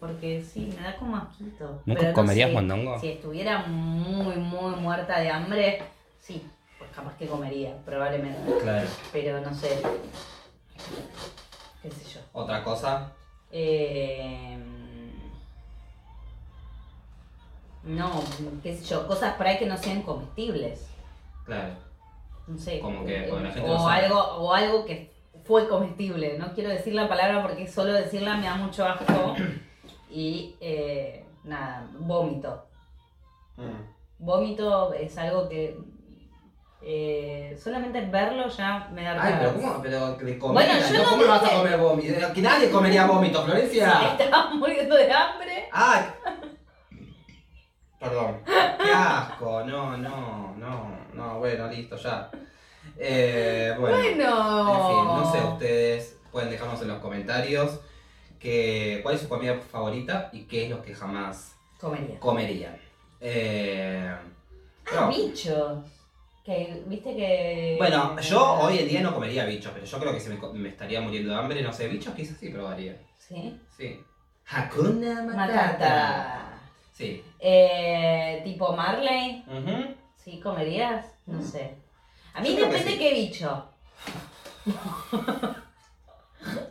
Porque 0.00 0.42
sí, 0.42 0.70
me 0.76 0.82
da 0.84 0.96
como 0.96 1.16
asquito. 1.16 1.82
¿Nunca 1.86 2.00
Pero 2.00 2.08
no 2.10 2.14
comerías 2.14 2.48
sé, 2.50 2.54
mondongo? 2.54 2.98
Si 3.00 3.08
estuviera 3.08 3.58
muy, 3.66 4.36
muy 4.36 4.74
muerta 4.76 5.18
de 5.18 5.30
hambre, 5.30 5.82
sí. 6.20 6.46
Pues 6.78 6.90
capaz 6.90 7.16
que 7.16 7.26
comería, 7.26 7.74
probablemente. 7.86 8.52
Claro. 8.62 8.86
Pero 9.12 9.40
no 9.40 9.54
sé. 9.54 9.80
¿Qué 11.84 11.90
sé 11.90 12.14
yo? 12.14 12.20
Otra 12.32 12.64
cosa, 12.64 13.12
Eh, 13.50 14.58
no, 17.82 18.10
qué 18.62 18.74
sé 18.74 18.84
yo. 18.86 19.06
Cosas 19.06 19.34
por 19.34 19.46
ahí 19.46 19.58
que 19.58 19.66
no 19.66 19.76
sean 19.76 20.00
comestibles. 20.02 20.88
claro. 21.44 21.74
No 22.46 22.58
sé. 22.58 22.80
Como 22.80 23.04
que, 23.04 23.24
eh, 23.24 23.26
porque 23.28 23.44
la 23.44 23.50
gente 23.52 23.70
o 23.70 23.88
algo 23.88 24.18
O 24.18 24.52
algo 24.52 24.84
que 24.84 25.10
fue 25.44 25.68
comestible. 25.68 26.38
No 26.38 26.52
quiero 26.54 26.70
decir 26.70 26.94
la 26.94 27.08
palabra 27.08 27.42
porque 27.42 27.66
solo 27.66 27.92
decirla 27.92 28.36
me 28.36 28.46
da 28.46 28.56
mucho 28.56 28.84
asco. 28.86 29.34
Y 30.10 30.54
eh, 30.60 31.26
nada, 31.42 31.86
vómito. 31.98 32.64
Mm. 33.56 33.92
Vómito 34.18 34.92
es 34.94 35.16
algo 35.18 35.48
que 35.48 35.78
eh, 36.86 37.58
solamente 37.62 38.00
verlo 38.02 38.46
ya 38.48 38.88
me 38.92 39.02
da 39.04 39.16
Ay, 39.22 39.34
pero. 39.38 39.54
¿cómo? 39.54 39.82
Pero 39.82 40.12
de 40.16 40.38
comer, 40.38 40.66
Bueno, 40.66 40.86
yo 40.86 40.98
no 41.02 41.10
¿cómo 41.10 41.22
no 41.22 41.28
vas 41.28 41.42
a 41.44 41.56
comer 41.56 41.78
vómito? 41.78 42.32
Que 42.34 42.42
nadie 42.42 42.70
comería 42.70 43.06
vómito, 43.06 43.42
Florencia. 43.44 44.16
Estaba 44.18 44.50
muriendo 44.54 44.94
de 44.94 45.10
hambre. 45.12 45.68
Ay. 45.72 46.02
Perdón. 47.98 48.36
Qué 48.44 48.90
asco. 48.92 49.64
No, 49.64 49.96
no, 49.96 50.54
no, 50.58 50.98
no, 51.14 51.38
bueno, 51.38 51.68
listo, 51.68 51.96
ya. 51.96 52.30
Eh, 52.98 53.74
bueno. 53.78 53.96
Bueno. 53.96 54.10
En 54.10 54.86
fin, 54.88 55.04
no 55.06 55.32
sé, 55.32 55.38
ustedes 55.54 56.18
pueden 56.30 56.50
dejarnos 56.50 56.80
en 56.82 56.88
los 56.88 56.98
comentarios 56.98 57.80
que, 58.38 59.00
cuál 59.02 59.14
es 59.14 59.22
su 59.22 59.28
comida 59.28 59.56
favorita 59.72 60.28
y 60.32 60.42
qué 60.44 60.64
es 60.64 60.70
lo 60.70 60.82
que 60.82 60.94
jamás 60.94 61.56
Comería. 61.80 62.20
comerían. 62.20 62.76
Eh, 63.20 64.14
Ah, 64.94 65.08
bichos. 65.08 65.78
Que, 66.44 66.82
viste 66.86 67.16
que. 67.16 67.76
bueno, 67.78 68.20
yo 68.20 68.52
hoy 68.60 68.78
en 68.78 68.88
día 68.88 69.00
no 69.00 69.14
comería 69.14 69.46
bichos, 69.46 69.72
pero 69.72 69.86
yo 69.86 69.98
creo 69.98 70.12
que 70.12 70.20
si 70.20 70.28
me, 70.28 70.36
me 70.52 70.68
estaría 70.68 71.00
muriendo 71.00 71.32
de 71.32 71.38
hambre, 71.38 71.62
no 71.62 71.72
sé, 71.72 71.88
bichos 71.88 72.14
quizás 72.14 72.36
sí 72.38 72.50
probaría. 72.50 73.00
Sí. 73.16 73.58
Sí. 73.76 73.98
Hakuna 74.46 75.22
Matata. 75.22 75.54
Matata. 75.54 76.60
Sí. 76.92 77.24
Eh, 77.40 78.42
tipo 78.44 78.76
Marley. 78.76 79.42
¿Sí 80.22 80.38
comerías? 80.40 81.06
No 81.26 81.42
sé. 81.42 81.76
A 82.34 82.40
mí 82.42 82.50
Yo 82.50 82.56
que 82.56 82.62
depende 82.66 82.92
sí. 82.92 82.98
qué 82.98 83.14
bicho. 83.14 83.68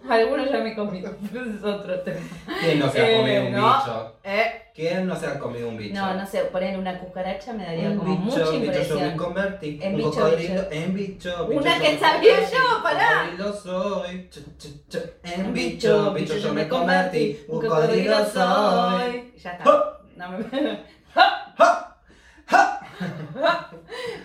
Algunos 0.09 0.51
ya 0.51 0.59
me 0.59 0.75
comí, 0.75 1.01
pero 1.01 1.15
ese 1.43 1.55
es 1.57 1.63
otro 1.63 1.99
tema. 2.01 2.19
¿Quién 2.61 2.79
no 2.79 2.89
se 2.91 3.01
ha 3.01 3.09
Eh, 3.11 3.17
comido 3.17 3.45
un 3.45 3.51
no. 3.53 3.77
bicho? 3.77 4.15
Eh, 4.23 4.51
¿Quién 4.75 5.07
no 5.07 5.15
se 5.15 5.27
ha 5.27 5.39
comido 5.39 5.69
un 5.69 5.77
bicho? 5.77 5.93
no, 5.95 6.13
no 6.15 6.25
sé, 6.25 6.39
ponerle 6.45 6.77
una 6.79 6.99
cucaracha 6.99 7.53
me 7.53 7.63
daría 7.65 7.89
Un 7.91 7.97
como 7.97 8.17
bicho, 8.17 8.23
mucha 8.23 8.37
bicho, 8.39 8.51
yo 8.53 8.59
me 8.59 8.65
impresión. 8.65 9.17
convertí. 9.17 9.79
En 9.81 9.91
un 9.91 9.97
bicho, 9.97 10.11
cocodrilo, 10.11 10.53
bicho. 10.53 10.67
en 10.71 10.93
bicho, 10.93 11.47
bicho. 11.47 11.61
Una 11.61 11.79
que 11.79 11.97
sabía 11.99 12.39
yo, 12.41 12.83
pará. 12.83 13.09
Cocodrilo 13.37 13.53
soy. 13.53 14.29
Ch, 14.29 14.39
ch, 14.57 14.87
ch. 14.89 14.97
En 15.23 15.53
bicho, 15.53 16.13
bicho, 16.13 16.37
yo 16.37 16.53
me 16.53 16.67
convertí. 16.67 17.39
Un 17.47 17.61
cocodrilo 17.61 18.25
soy. 18.25 19.33
Ya 19.41 19.51
está. 19.51 19.99
No 20.15 20.31
me... 20.31 20.83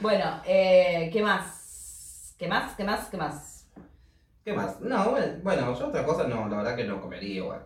Bueno, 0.00 0.40
eh, 0.46 1.10
¿qué 1.12 1.22
más? 1.22 2.34
¿Qué 2.38 2.46
más? 2.48 2.74
¿Qué 2.76 2.84
más? 2.84 3.08
¿Qué 3.08 3.16
más? 3.16 3.57
¿Qué 4.48 4.54
más? 4.54 4.80
No, 4.80 5.14
bueno, 5.42 5.78
yo 5.78 5.88
otra 5.88 6.04
cosa 6.06 6.26
no, 6.26 6.48
la 6.48 6.56
verdad 6.56 6.74
que 6.76 6.84
no 6.84 7.00
comería 7.02 7.34
igual. 7.34 7.60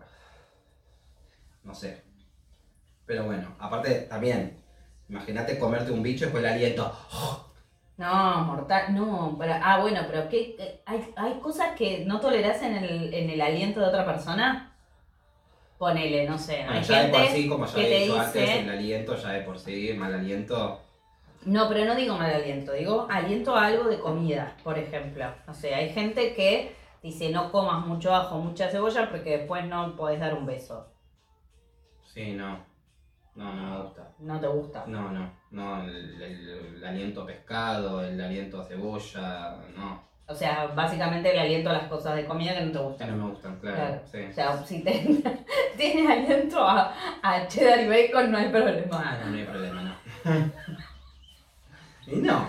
No 1.63 1.73
sé. 1.73 2.03
Pero 3.05 3.23
bueno, 3.25 3.55
aparte 3.59 4.01
también, 4.09 4.61
imagínate 5.09 5.57
comerte 5.59 5.91
un 5.91 6.03
bicho 6.03 6.23
y 6.23 6.27
después 6.27 6.43
el 6.43 6.49
aliento. 6.51 6.91
No, 7.97 8.43
mortal, 8.45 8.93
no, 8.95 9.35
pero, 9.39 9.53
ah, 9.61 9.79
bueno, 9.79 10.01
pero 10.07 10.27
¿qué, 10.29 10.55
qué- 10.55 10.81
hay, 10.85 11.11
hay 11.15 11.39
cosas 11.39 11.75
que 11.77 12.05
no 12.05 12.19
tolerás 12.19 12.61
en 12.63 12.75
el, 12.75 13.13
en 13.13 13.29
el 13.29 13.41
aliento 13.41 13.79
de 13.79 13.87
otra 13.87 14.05
persona? 14.05 14.75
Ponele, 15.77 16.25
no 16.27 16.37
sé, 16.39 16.63
Bueno, 16.65 16.73
hay 16.79 16.83
ya 16.83 17.03
de 17.03 17.09
por 17.11 17.27
sí, 17.27 17.49
como 17.49 17.65
ya 17.65 17.75
que 17.75 17.85
he 17.85 17.99
dicho 17.99 18.19
antes, 18.19 18.41
dice, 18.41 18.59
el 18.59 18.69
aliento 18.69 19.15
ya 19.15 19.29
de 19.31 19.41
por 19.41 19.59
sí, 19.59 19.93
mal 19.97 20.13
aliento. 20.13 20.79
No, 21.45 21.67
pero 21.69 21.85
no 21.85 21.95
digo 21.95 22.15
mal 22.17 22.33
aliento, 22.33 22.71
digo 22.73 23.07
aliento 23.09 23.55
a 23.55 23.67
algo 23.67 23.85
de 23.89 23.99
comida, 23.99 24.55
por 24.63 24.77
ejemplo. 24.77 25.25
No 25.47 25.53
sé, 25.53 25.73
hay 25.75 25.89
gente 25.89 26.33
que 26.35 26.75
dice 27.01 27.29
no 27.31 27.51
comas 27.51 27.85
mucho 27.85 28.13
ajo, 28.15 28.37
mucha 28.39 28.69
cebolla 28.69 29.09
porque 29.09 29.37
después 29.39 29.65
no 29.65 29.95
podés 29.95 30.19
dar 30.19 30.33
un 30.33 30.45
beso. 30.45 30.87
Sí, 32.03 32.33
no. 32.33 32.71
No, 33.35 33.51
no 33.53 33.63
me 33.77 33.83
gusta. 33.83 34.09
No 34.19 34.39
te 34.39 34.47
gusta. 34.47 34.83
No, 34.85 35.09
no, 35.11 35.31
no, 35.51 35.83
el, 35.83 36.21
el- 36.21 36.75
el 36.77 36.85
aliento 36.85 37.23
a 37.23 37.25
pescado, 37.25 38.03
el 38.03 38.21
aliento 38.21 38.61
a 38.61 38.65
cebolla, 38.65 39.57
no, 39.75 40.03
O 40.27 40.35
sea, 40.35 40.67
básicamente 40.67 41.31
el 41.33 41.39
aliento 41.39 41.69
a 41.71 41.73
las 41.73 41.87
cosas 41.87 42.15
de 42.15 42.25
comida 42.25 42.53
que 42.53 42.61
no 42.61 42.71
te 42.71 42.77
que 42.77 42.83
gustan. 42.83 43.17
no 43.17 43.25
me 43.25 43.31
gustan, 43.31 43.59
claro, 43.59 43.75
Claro. 43.75 44.01
sí. 44.05 44.19
O 44.29 44.33
sea, 44.33 44.57
si 44.63 44.83
te, 44.83 44.91
tienes 45.77 46.09
aliento 46.09 46.59
a, 46.63 46.93
a 47.23 47.47
cheddar 47.47 47.79
y 47.81 47.87
bacon, 47.87 48.31
no 48.31 48.37
hay 48.37 48.49
problema. 48.49 49.03
Ah, 49.03 49.17
no, 49.25 49.31
no 49.31 49.37
hay 49.37 49.45
problema, 49.45 49.81
no. 49.81 49.93
y 52.13 52.21
no, 52.21 52.47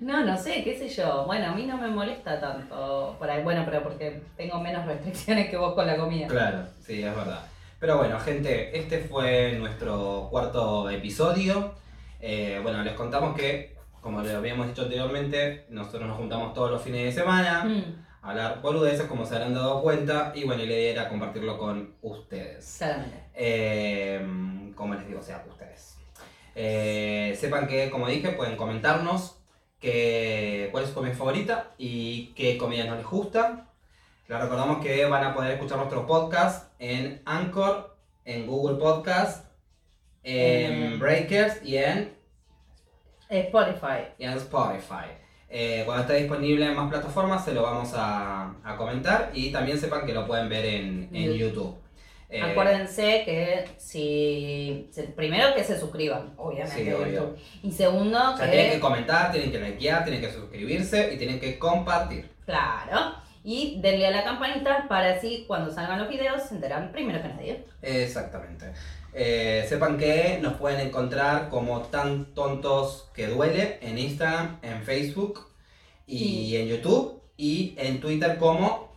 No, 0.00 0.24
no 0.24 0.36
sé, 0.36 0.64
qué 0.64 0.76
sé 0.76 0.88
yo. 0.88 1.24
Bueno, 1.26 1.46
a 1.48 1.54
mí 1.54 1.66
no 1.66 1.76
me 1.76 1.88
molesta 1.88 2.40
tanto. 2.40 3.16
Por 3.18 3.28
ahí, 3.30 3.42
bueno, 3.42 3.62
pero 3.64 3.82
porque 3.82 4.22
tengo 4.36 4.60
menos 4.60 4.86
restricciones 4.92 5.50
que 5.50 5.56
vos 5.56 5.74
con 5.74 5.86
la 5.86 5.96
comida. 5.96 6.26
claro, 6.26 6.64
sí, 6.80 7.02
es 7.02 7.14
verdad. 7.14 7.40
Pero 7.78 7.98
bueno, 7.98 8.18
gente, 8.20 8.78
este 8.78 8.98
fue 9.00 9.56
nuestro 9.58 10.28
cuarto 10.30 10.88
episodio. 10.88 11.74
Eh, 12.20 12.60
bueno, 12.62 12.82
les 12.84 12.94
contamos 12.94 13.36
que, 13.36 13.76
como 14.00 14.22
le 14.22 14.32
habíamos 14.34 14.68
dicho 14.68 14.82
anteriormente, 14.82 15.66
nosotros 15.68 16.06
nos 16.06 16.16
juntamos 16.16 16.54
todos 16.54 16.70
los 16.70 16.80
fines 16.80 17.04
de 17.04 17.20
semana. 17.20 17.64
Mm, 17.64 18.04
a 18.22 18.30
hablar 18.30 18.62
boludeces, 18.62 19.06
como 19.06 19.26
se 19.26 19.34
habrán 19.34 19.52
dado 19.54 19.82
cuenta, 19.82 20.30
y 20.32 20.44
bueno, 20.44 20.62
la 20.62 20.70
idea 20.72 20.92
era 20.92 21.08
compartirlo 21.08 21.58
con 21.58 21.94
ustedes. 22.02 22.80
Eh, 23.34 24.24
como 24.76 24.94
les 24.94 25.06
digo, 25.08 25.18
o 25.18 25.22
sea, 25.22 25.44
ustedes. 25.50 25.91
Eh, 26.54 27.36
sepan 27.38 27.66
que, 27.66 27.90
como 27.90 28.08
dije, 28.08 28.30
pueden 28.30 28.56
comentarnos 28.56 29.36
que, 29.80 30.68
cuál 30.70 30.84
es 30.84 30.90
su 30.90 30.94
comida 30.94 31.14
favorita 31.14 31.70
y 31.78 32.32
qué 32.34 32.58
comida 32.58 32.84
no 32.84 32.96
les 32.96 33.06
gusta. 33.06 33.68
Les 34.28 34.40
recordamos 34.40 34.82
que 34.82 35.04
van 35.06 35.24
a 35.24 35.34
poder 35.34 35.52
escuchar 35.52 35.78
nuestros 35.78 36.06
podcasts 36.06 36.70
en 36.78 37.22
Anchor, 37.24 37.96
en 38.24 38.46
Google 38.46 38.78
Podcast, 38.78 39.46
en. 40.22 40.98
Breakers 40.98 41.62
y 41.64 41.76
en 41.76 42.16
Spotify. 43.28 44.08
y 44.18 44.24
en 44.24 44.32
Spotify. 44.32 45.10
Eh, 45.48 45.82
cuando 45.84 46.02
esté 46.02 46.16
disponible 46.16 46.64
en 46.64 46.74
más 46.74 46.88
plataformas 46.88 47.44
se 47.44 47.52
lo 47.52 47.62
vamos 47.62 47.92
a, 47.94 48.54
a 48.64 48.76
comentar 48.76 49.30
y 49.34 49.52
también 49.52 49.78
sepan 49.78 50.06
que 50.06 50.14
lo 50.14 50.26
pueden 50.26 50.48
ver 50.48 50.64
en, 50.64 51.10
en 51.12 51.32
YouTube. 51.34 51.81
Eh, 52.32 52.40
Acuérdense 52.40 53.24
que 53.26 53.68
si. 53.76 54.90
primero 55.14 55.54
que 55.54 55.62
se 55.62 55.78
suscriban, 55.78 56.32
obviamente. 56.38 56.82
Sí, 56.82 56.90
obvio. 56.90 57.36
Y 57.62 57.70
segundo 57.70 58.32
o 58.32 58.36
sea, 58.38 58.46
que. 58.46 58.52
tienen 58.52 58.72
que 58.72 58.80
comentar, 58.80 59.30
tienen 59.30 59.52
que 59.52 59.58
likear, 59.60 60.02
tienen 60.02 60.22
que 60.22 60.32
suscribirse 60.32 61.12
y 61.12 61.18
tienen 61.18 61.38
que 61.38 61.58
compartir. 61.58 62.30
Claro. 62.46 63.16
Y 63.44 63.80
denle 63.82 64.06
a 64.06 64.10
la 64.12 64.24
campanita 64.24 64.86
para 64.88 65.10
así 65.10 65.44
cuando 65.46 65.70
salgan 65.70 65.98
los 65.98 66.08
videos 66.08 66.42
se 66.42 66.54
enteran 66.54 66.90
primero 66.90 67.20
que 67.20 67.28
nadie. 67.28 67.64
Exactamente. 67.82 68.72
Eh, 69.12 69.66
sepan 69.68 69.98
que 69.98 70.38
nos 70.40 70.54
pueden 70.54 70.80
encontrar 70.80 71.50
como 71.50 71.82
tan 71.82 72.32
tontos 72.34 73.10
que 73.14 73.26
duele 73.26 73.78
en 73.82 73.98
Instagram, 73.98 74.58
en 74.62 74.82
Facebook 74.84 75.48
y 76.06 76.56
en 76.56 76.68
YouTube 76.68 77.20
y 77.36 77.74
en 77.76 78.00
Twitter 78.00 78.38
como 78.38 78.91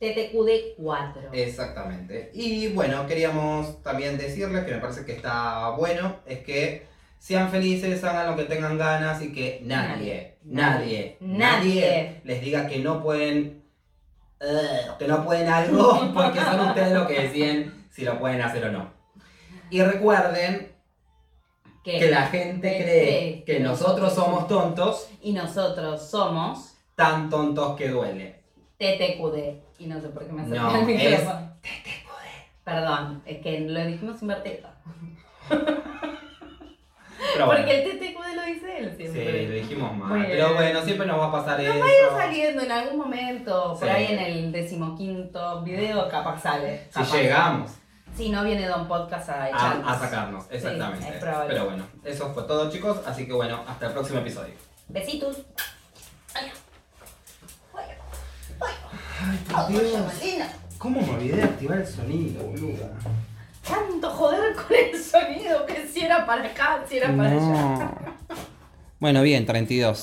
TTQD4. 0.00 1.28
Exactamente. 1.32 2.30
Y 2.34 2.68
bueno, 2.68 3.06
queríamos 3.06 3.82
también 3.82 4.16
decirles 4.16 4.64
que 4.64 4.72
me 4.74 4.80
parece 4.80 5.04
que 5.04 5.12
está 5.12 5.70
bueno, 5.70 6.16
es 6.26 6.40
que 6.40 6.86
sean 7.18 7.50
felices, 7.50 8.02
hagan 8.02 8.30
lo 8.30 8.36
que 8.36 8.44
tengan 8.44 8.78
ganas 8.78 9.20
y 9.22 9.32
que 9.32 9.60
nadie, 9.62 10.38
nadie, 10.42 11.16
Nadie. 11.18 11.18
nadie, 11.20 11.80
Nadie. 11.80 12.20
les 12.24 12.40
diga 12.40 12.66
que 12.66 12.78
no 12.78 13.02
pueden, 13.02 13.62
eh, 14.40 14.80
que 14.98 15.06
no 15.06 15.22
pueden 15.24 15.48
algo, 15.48 16.00
porque 16.14 16.40
son 16.40 16.60
ustedes 16.60 16.92
los 16.92 17.06
que 17.06 17.20
deciden 17.22 17.86
si 17.90 18.04
lo 18.04 18.18
pueden 18.18 18.40
hacer 18.40 18.64
o 18.64 18.72
no. 18.72 18.90
Y 19.68 19.82
recuerden 19.82 20.72
que 21.84 22.10
la 22.10 22.26
gente 22.26 22.76
cree 22.82 23.44
que 23.44 23.60
nosotros 23.60 24.14
somos 24.14 24.48
tontos, 24.48 25.08
Y 25.20 25.32
nosotros 25.32 26.08
somos 26.08 26.74
tan 26.94 27.28
tontos 27.28 27.76
que 27.76 27.88
duele. 27.88 28.40
TTQD. 28.78 29.69
Y 29.80 29.86
no 29.86 29.98
sé 30.00 30.08
por 30.10 30.26
qué 30.26 30.32
me 30.32 30.42
acerqué 30.42 30.58
No, 30.60 30.68
al 30.70 30.80
es 30.80 30.86
micrófono. 30.86 31.50
Perdón, 32.64 33.22
es 33.24 33.38
que 33.42 33.60
lo 33.60 33.84
dijimos 33.86 34.20
invertido. 34.22 34.68
Pero 35.48 37.46
bueno. 37.46 37.62
Porque 37.62 37.82
el 37.82 37.98
TTQD 37.98 38.34
lo 38.36 38.44
dice 38.44 38.78
él 38.78 38.90
Sí, 38.96 39.02
siempre. 39.08 39.48
lo 39.48 39.54
dijimos 39.54 39.96
mal. 39.96 40.26
Pero 40.28 40.54
bueno, 40.54 40.82
siempre 40.82 41.06
nos 41.06 41.18
va 41.18 41.26
a 41.28 41.32
pasar 41.32 41.60
eso. 41.60 41.78
Vaya 41.78 42.10
saliendo 42.16 42.62
en 42.62 42.72
algún 42.72 42.98
momento, 42.98 43.74
por 43.78 43.88
Sí. 43.88 43.94
ahí 43.94 44.06
en 44.12 44.18
el 44.18 44.52
decimoquinto 44.52 45.62
video, 45.62 46.08
capaz 46.08 46.42
sale. 46.42 46.86
Si 46.90 47.02
llegamos 47.16 47.70
Si 48.16 48.28
no 48.28 48.44
viene 48.44 48.66
Don 48.66 48.86
Podcast 48.88 49.28
a 49.30 49.44
a, 49.44 49.48
echarnos. 49.48 49.90
a 49.90 49.98
sacarnos, 49.98 50.46
exactamente. 50.50 51.08
es 51.08 51.14
probable. 51.16 51.54
Pero 51.54 51.64
bueno, 51.66 51.86
eso 52.04 52.34
fue 52.34 52.42
todo, 52.42 52.70
chicos. 52.70 53.00
Así 53.06 53.26
que 53.26 53.32
bueno, 53.32 53.62
hasta 53.66 53.86
el 53.86 53.92
próximo 53.92 54.18
episodio. 54.18 54.54
Besitos. 54.88 55.38
Ay, 56.34 56.50
ay, 57.76 57.86
ay. 59.20 60.42
¿Cómo 60.78 61.00
me 61.02 61.10
olvidé 61.10 61.36
de 61.36 61.42
activar 61.42 61.78
el 61.78 61.86
sonido, 61.86 62.42
boluda? 62.42 62.90
Tanto 63.68 64.10
joder 64.10 64.54
con 64.54 64.76
el 64.76 65.02
sonido 65.02 65.66
que 65.66 65.86
si 65.86 66.00
era 66.00 66.24
para 66.24 66.46
acá, 66.46 66.82
si 66.88 66.96
era 66.96 67.14
para 67.14 67.30
allá. 67.30 67.90
Bueno, 68.98 69.22
bien, 69.22 69.44
32. 69.46 69.98